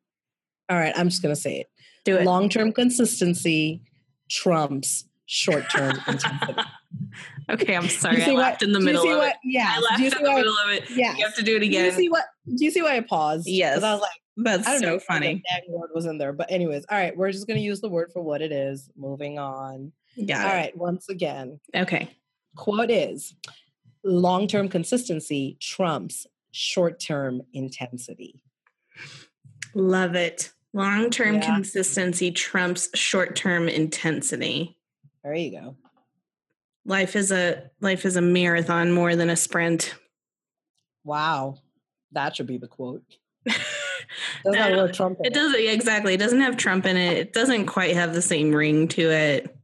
[0.69, 0.93] All right.
[0.97, 1.69] I'm just going to say it.
[2.05, 3.82] do it Long term consistency
[4.28, 6.61] trumps short term intensity.
[7.51, 9.75] Okay i'm sorry i laughed in the middle of what, it Yeah.
[9.91, 10.35] i you in the why?
[10.37, 11.15] middle of it Yeah.
[11.16, 12.25] you have to do it Do you again see what?
[12.47, 13.47] Do you see why I paused?
[13.49, 13.83] Yes.
[13.83, 15.43] I was like, That's I so know if the funny.
[15.51, 17.16] dang word was in there, but anyways, all right.
[17.16, 18.91] We're just gonna use the word for what it is.
[18.97, 19.93] Moving on.
[20.27, 20.55] Got All it.
[20.55, 20.77] right.
[20.77, 22.11] Once again, Okay.
[22.57, 23.35] quote is:
[24.05, 28.43] long-term consistency trumps short-term intensity.
[29.75, 30.53] Love it.
[30.73, 31.47] Long term Yeah.
[31.55, 34.77] consistency trumps short term intensity.
[35.23, 35.77] There you go.
[36.86, 39.94] Life is a life is a marathon more than a sprint.
[41.05, 41.59] Wow,
[42.12, 43.02] that should be the quote.
[44.44, 45.19] No, word Trump?
[45.20, 46.12] in It doesn't yeah, exactly.
[46.15, 47.16] It doesn't have Trump in it.
[47.16, 49.56] It doesn't quite have the same ring to it.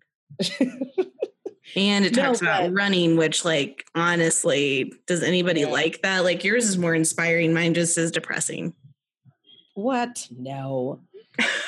[1.77, 5.69] And it No, talks about running, which like honestly, does anybody Yeah.
[5.69, 6.25] like that?
[6.25, 8.75] Like yours is more inspiring, mine just is depressing.
[9.75, 10.27] What?
[10.37, 11.01] No.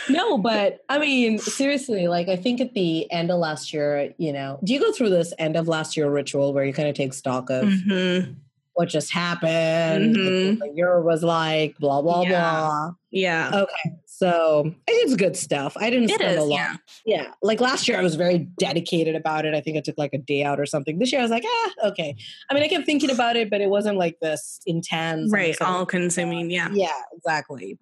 [0.08, 4.32] No, but I mean, seriously, like I think at the end of last year, you
[4.32, 6.94] know, do you go through this end of last year ritual where you kind of
[6.94, 8.36] take stock of Mhm.
[8.74, 10.60] what just happened, Mhm.
[10.60, 12.28] what the year was like, blah, blah, Yeah.
[12.28, 12.90] blah.
[13.10, 13.50] Yeah.
[13.54, 13.96] Okay.
[14.06, 15.76] So it's good stuff.
[15.76, 16.50] I didn't It spend a lot.
[16.56, 16.76] yeah.
[17.04, 17.26] Yeah.
[17.42, 19.54] Like last year, I was very dedicated about it.
[19.54, 20.98] I think I took like a day out or something.
[20.98, 22.14] This year, I was like, ah, okay.
[22.48, 25.30] I mean, I kept thinking about it, but it wasn't like this intense.
[25.32, 25.60] Right.
[25.60, 26.50] All consuming.
[26.50, 26.68] Yeah.
[26.72, 27.78] Yeah, exactly.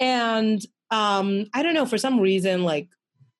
[0.00, 2.88] And um, I don't know, for some reason, like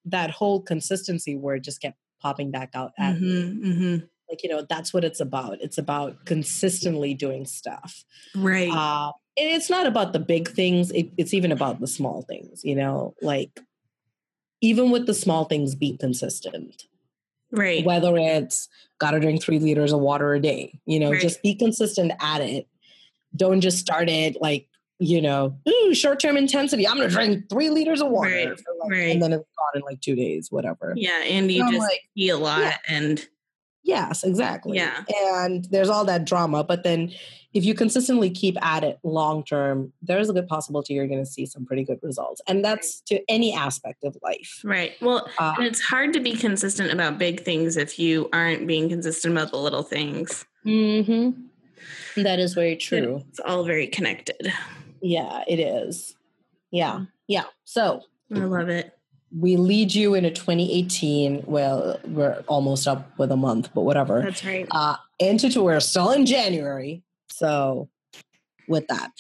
[0.07, 3.43] that whole consistency word just kept popping back out at me.
[3.43, 3.97] hmm hmm
[4.29, 5.59] Like, you know, that's what it's about.
[5.61, 8.05] It's about consistently doing stuff.
[8.35, 8.71] Right.
[8.73, 12.65] Uh, and it's not about the big things, it, it's even about the small things,
[12.65, 13.61] you know, like
[14.61, 16.85] even with the small things, be consistent.
[17.53, 17.85] right.
[17.85, 18.69] Whether it's
[18.99, 21.21] got to drink three liters of water a day, you know, Right.
[21.21, 22.67] just be consistent at it.
[23.37, 24.67] Don't just start it like,
[24.99, 26.87] you know, ooh, short term intensity.
[26.89, 28.31] I'm going to drink three liters of water.
[28.31, 29.13] Right, for like- right.
[29.13, 30.95] And then it's gone in like two days, whatever.
[30.97, 31.23] Yeah.
[31.25, 32.77] And you just like, eat a lot yeah.
[32.89, 33.27] and
[33.83, 34.79] Yes, exactly.
[34.79, 35.05] Yeah.
[35.31, 36.65] And there's all that drama.
[36.65, 37.13] But then
[37.55, 41.31] if you consistently keep at it long term, there's a good possibility you're going to
[41.31, 42.41] see some pretty good results.
[42.49, 44.61] And that's to any aspect of life.
[44.65, 44.95] right.
[45.01, 49.33] Well, Uh, it's hard to be consistent about big things if you aren't being consistent
[49.33, 50.45] about the little things.
[50.65, 52.23] mm-hmm.
[52.23, 53.23] That is very true.
[53.29, 54.53] It's all very connected.
[55.07, 56.17] Yeah, it is.
[56.71, 57.05] Yeah.
[57.29, 57.45] Yeah.
[57.65, 58.03] So
[58.35, 58.93] I love it.
[59.37, 61.45] we lead you into 2018.
[61.47, 64.21] Well, we're almost up with a month, but whatever.
[64.23, 64.67] That's right.
[64.71, 67.03] Uh, into to we're still in January.
[67.29, 67.89] So
[68.69, 69.13] with that.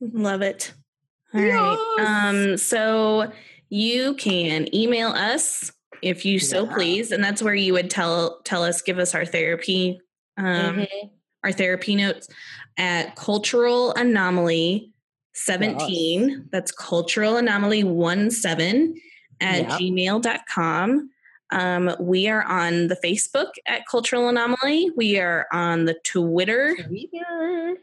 [0.00, 0.72] Love it.
[1.32, 1.94] All right.
[1.98, 2.06] Yes.
[2.34, 3.32] Um, so
[3.70, 5.72] you can email us
[6.02, 6.74] if you so Yeah.
[6.74, 10.00] please, and that's where you would tell tell us, give us our therapy,
[10.38, 10.44] um,
[10.78, 11.10] Mhm.
[11.44, 12.26] our therapy notes
[12.78, 14.89] at cultural anomaly
[15.44, 16.48] 17.
[16.52, 17.82] That's cultural anomaly
[18.30, 19.00] 17
[19.40, 19.70] at Yep.
[19.80, 21.10] gmail.com.
[21.52, 24.90] Um, we are on the Facebook at Cultural Anomaly.
[24.96, 26.76] We are on the Twitter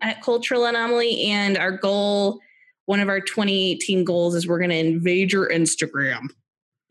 [0.01, 1.23] at Cultural Anomaly.
[1.23, 2.39] And our goal,
[2.85, 6.27] one of our 2018 goals, is we're going to invade your Instagram.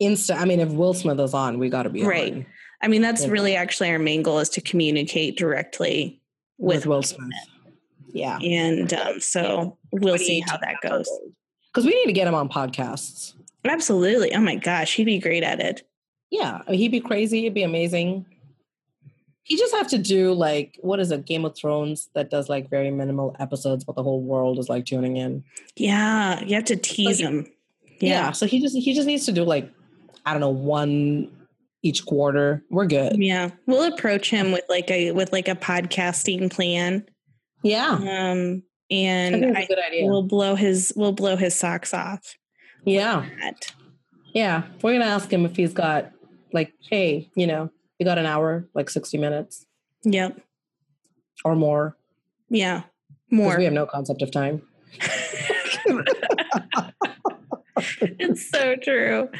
[0.01, 0.37] Insta.
[0.37, 2.33] I mean, if Will Smith is on, we got to be Right.
[2.33, 2.45] on
[2.79, 3.31] I mean, that's Yeah.
[3.31, 6.21] really actually our main goal is to communicate directly
[6.59, 7.31] with, with, Will Smith.
[8.07, 8.37] Yeah.
[8.39, 11.09] And um, so we'll see how that goes.
[11.73, 13.33] Because we need to get him on podcasts.
[13.65, 14.33] Absolutely.
[14.33, 15.83] Oh my gosh, he'd be great at it.
[16.29, 17.39] Yeah, he'd be crazy.
[17.41, 18.25] It'd be amazing.
[19.43, 22.69] He just have to do like what is it, Game of Thrones that does like
[22.69, 25.43] very minimal episodes, but the whole world is like tuning in.
[25.75, 27.47] Yeah, you have to tease Like- him.
[27.99, 28.09] Yeah.
[28.09, 28.31] Yeah.
[28.31, 29.71] so he just he just needs to do like
[30.25, 31.31] I don't know one
[31.83, 32.63] each quarter.
[32.69, 33.17] We're good.
[33.17, 33.51] Yeah.
[33.65, 37.05] We'll approach him with like a with like a podcasting plan.
[37.63, 40.05] Yeah, Um and think it's a I, good idea.
[40.05, 42.35] we'll blow his we'll blow his socks off.
[42.85, 43.25] yeah,
[44.33, 44.63] yeah.
[44.81, 46.11] We're gonna ask him if he's got
[46.53, 47.69] like, hey, you know,
[47.99, 49.65] you got an hour, like sixty minutes
[50.03, 50.39] Yep.
[51.43, 51.97] or more.
[52.49, 52.83] Yeah.
[53.29, 53.57] More.
[53.57, 54.61] we have no concept of time.
[58.01, 59.29] it's so true.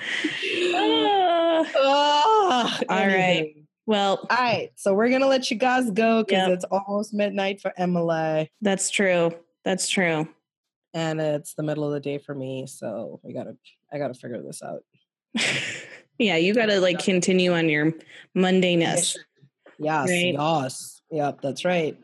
[1.60, 1.66] Ah.
[1.76, 3.56] Ah, All right.
[3.88, 6.52] Well, All right, so we're gonna let you guys go because Yep.
[6.52, 9.32] it's almost midnight for Emily, that's true.
[9.66, 10.28] That's true.
[10.94, 12.66] and it's the middle of the day for me.
[12.68, 13.58] So we gotta,
[13.92, 14.84] I gotta figure this out.
[16.18, 17.92] yeah, you got to like continue on your
[18.36, 19.16] mundaneness.
[19.80, 20.34] Yes, Right.
[20.34, 21.96] yes, yep, that's right.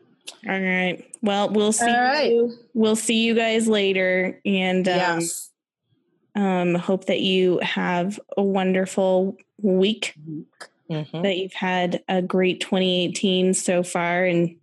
[0.48, 1.04] All right.
[1.22, 1.86] Well, we'll see.
[1.90, 2.30] All right.
[2.30, 2.52] You.
[2.74, 5.50] We'll see you guys later, and um, yes,
[6.36, 10.14] um, hope that you have a wonderful week.
[10.90, 11.22] Mhm.
[11.22, 14.56] That you've had a great 2018 so far, and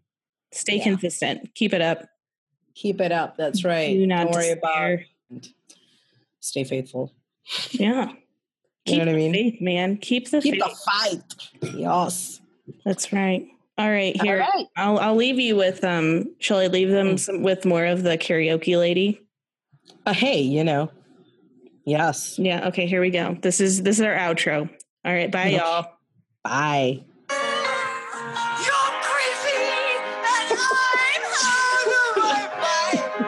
[0.51, 0.83] stay Yeah.
[0.83, 1.53] consistent.
[1.55, 2.07] Keep it up.
[2.73, 3.35] keep it up.
[3.37, 3.93] That's right.
[3.93, 4.69] Do not Don't worry about.
[4.69, 5.05] despair.
[6.39, 7.13] Stay faithful.
[7.71, 8.09] Yeah.
[8.11, 8.15] You
[8.85, 9.33] Keep know what I mean?
[9.33, 9.97] faith, man.
[9.97, 10.63] Keep the Keep faith.
[10.63, 10.75] the
[11.69, 11.73] fight.
[11.77, 12.39] Yes.
[12.85, 13.45] That's right.
[13.77, 14.39] All right, here.
[14.39, 14.67] right.
[14.77, 16.33] I'll I'll leave you with um.
[16.39, 17.19] Shall I leave them Mm.
[17.19, 19.19] some, with more of the karaoke lady?
[20.05, 20.91] Uh, hey, you know.
[21.85, 22.37] Yes.
[22.39, 22.67] Yeah.
[22.69, 22.85] Okay.
[22.87, 23.37] Here we go.
[23.41, 24.69] This is this is our outro.
[25.03, 25.29] All right.
[25.31, 25.91] Bye, y'all.
[26.43, 27.03] Bye.
[28.59, 33.25] You're crazy, and I'm out of my mind.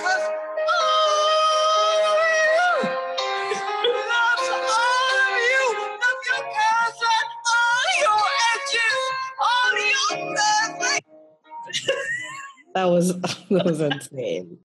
[0.00, 0.26] 'Cause
[0.74, 2.18] all of
[3.84, 5.64] you loves all of you,
[6.08, 9.00] of your curves and all your edges,
[9.46, 11.06] all your perfect.
[12.74, 13.20] That was
[13.50, 14.58] that was insane.